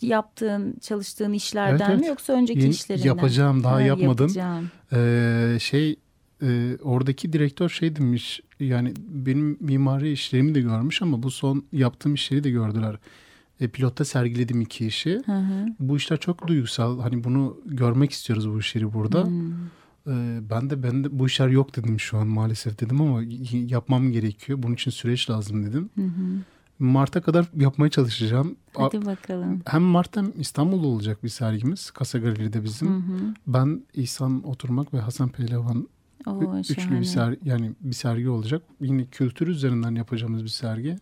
[0.03, 2.01] yaptığın, çalıştığın işlerden Evet, evet.
[2.01, 3.07] mi yoksa önceki Yeni- işlerinden?
[3.07, 4.09] yapacağım, daha yapmadım.
[4.27, 4.71] yapacağım.
[4.93, 5.97] Ee, şey
[6.43, 12.15] e, oradaki direktör şey demiş yani benim mimari işlerimi de görmüş ama bu son yaptığım
[12.15, 12.99] işleri de gördüler.
[13.61, 15.23] E, pilotta sergiledim iki işi.
[15.27, 15.67] Hı hı.
[15.81, 17.01] Bu işler çok duygusal.
[17.01, 19.25] Hani bunu görmek istiyoruz bu işleri burada.
[19.25, 19.53] Hmm.
[20.07, 23.23] Ee, ben de ben de bu işler yok dedim şu an maalesef dedim ama
[23.53, 24.63] yapmam gerekiyor.
[24.63, 25.91] Bunun için süreç lazım dedim.
[25.95, 26.43] Hı hı.
[26.79, 28.57] Mart'a kadar yapmaya çalışacağım.
[28.75, 29.63] Hadi bakalım.
[29.67, 31.91] Hem Mart hem İstanbul'da olacak bir sergimiz.
[31.91, 32.89] Kasa Galeri'de bizim.
[32.89, 33.35] Hı hı.
[33.47, 35.89] Ben İhsan Oturmak ve Hasan Pehlivan
[36.27, 37.01] Oo, Üçlü şahane.
[37.01, 38.63] bir sergi yani bir sergi olacak.
[38.81, 40.97] Yine kültür üzerinden yapacağımız bir sergi.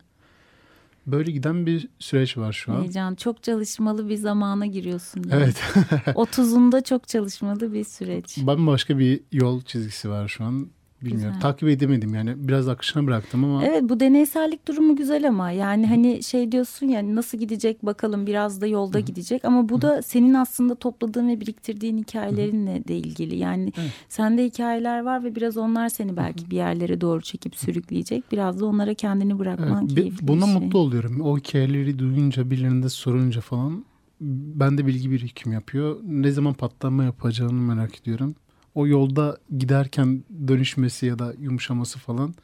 [1.06, 2.80] Böyle giden bir süreç var şu an.
[2.80, 3.14] Heyecan.
[3.14, 5.24] Çok çalışmalı bir zamana giriyorsun.
[5.30, 5.42] yani.
[5.42, 5.56] Evet.
[6.06, 8.38] 30'unda çok çalışmalı bir süreç.
[8.38, 10.66] Bambaşka bir yol çizgisi var şu an.
[11.02, 11.28] Bilmiyorum.
[11.34, 11.40] Güzel.
[11.40, 12.34] Takip edemedim yani.
[12.36, 17.14] Biraz akışına bıraktım ama Evet bu deneysellik durumu güzel ama yani hani şey diyorsun ya
[17.14, 21.98] nasıl gidecek bakalım biraz da yolda gidecek ama bu da senin aslında topladığın ve biriktirdiğin
[21.98, 23.36] hikayelerinle de ilgili.
[23.36, 23.90] Yani Evet.
[24.08, 28.32] sende hikayeler var ve biraz onlar seni belki bir yerlere doğru çekip sürükleyecek.
[28.32, 30.54] Biraz da onlara kendini bırakman Evet, keyifli buna şey.
[30.54, 31.20] mutlu oluyorum.
[31.20, 33.84] O hikayeleri duyunca birilerinde sorunca falan
[34.20, 35.96] ben de bilgi birikim yapıyor.
[36.08, 38.34] Ne zaman patlama yapacağını merak ediyorum.
[38.74, 42.34] O yolda giderken dönüşmesi ya da yumuşaması falan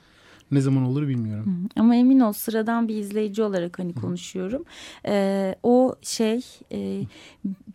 [0.51, 1.69] ne zaman olur bilmiyorum.
[1.77, 4.65] Ama emin ol sıradan bir izleyici olarak hani konuşuyorum.
[5.07, 6.41] Ee, o şey
[6.73, 7.03] e,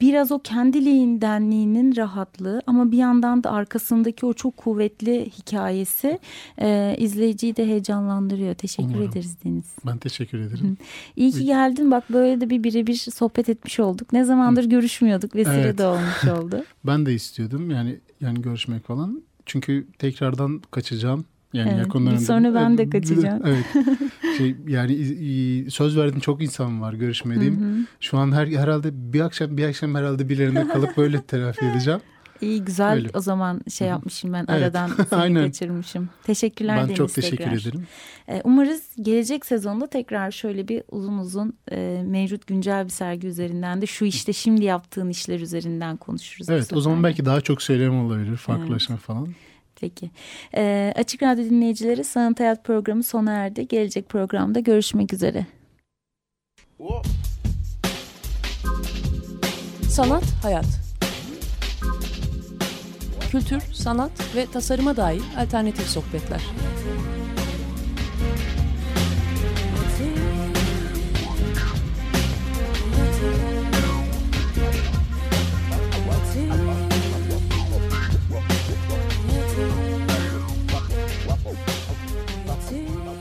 [0.01, 6.19] biraz o kendiliğindenliğinin rahatlığı ama bir yandan da arkasındaki o çok kuvvetli hikayesi
[6.61, 8.55] e, izleyiciyi de heyecanlandırıyor.
[8.55, 9.09] Teşekkür Umarım.
[9.09, 9.75] ederiz Deniz.
[9.85, 10.77] Ben teşekkür ederim.
[11.15, 14.13] İyi ki geldin bak böyle de bir birebir sohbet etmiş olduk.
[14.13, 15.77] Ne zamandır görüşmüyorduk vesile Evet.
[15.77, 16.63] de olmuş oldu.
[16.85, 19.21] Ben de istiyordum yani yani görüşmek falan.
[19.45, 21.25] Çünkü tekrardan kaçacağım.
[21.53, 22.19] Yani Evet, yakın dönemde.
[22.21, 23.41] sonra ben de Evet, kaçacağım.
[23.45, 23.65] Evet.
[24.37, 24.95] Şey yani
[25.71, 27.87] söz verdiğim çok insan var görüşmediğim.
[27.99, 31.99] Şu an her herhalde bir akşam bir akşam herhalde birilerinde kalıp böyle telafi edeceğim.
[32.41, 33.09] İyi güzel Öyle.
[33.13, 34.49] o zaman şey yapmışım ben Evet.
[34.49, 35.45] aradan seni Aynen.
[35.45, 36.09] kaçırmışım.
[36.23, 37.53] Teşekkürler ben Deniz çok teşekkür tekrar.
[37.53, 37.87] ederim.
[38.29, 43.81] Ee, Umarız gelecek sezonda tekrar şöyle bir uzun uzun e, mevcut güncel bir sergi üzerinden
[43.81, 46.49] de şu işte şimdi yaptığın işler üzerinden konuşuruz.
[46.49, 48.35] Evet o zaman belki daha çok söylem olabilir.
[48.35, 49.27] Farklılaşma falan.
[49.81, 50.11] Peki.
[50.55, 53.67] Ee, Açık Radyo dinleyicileri Sanat Hayat programı sona erdi.
[53.67, 55.45] Gelecek programda görüşmek üzere.
[59.89, 60.65] Sanat, hayat.
[63.31, 66.41] Kültür, sanat ve tasarıma dair alternatif sohbetler.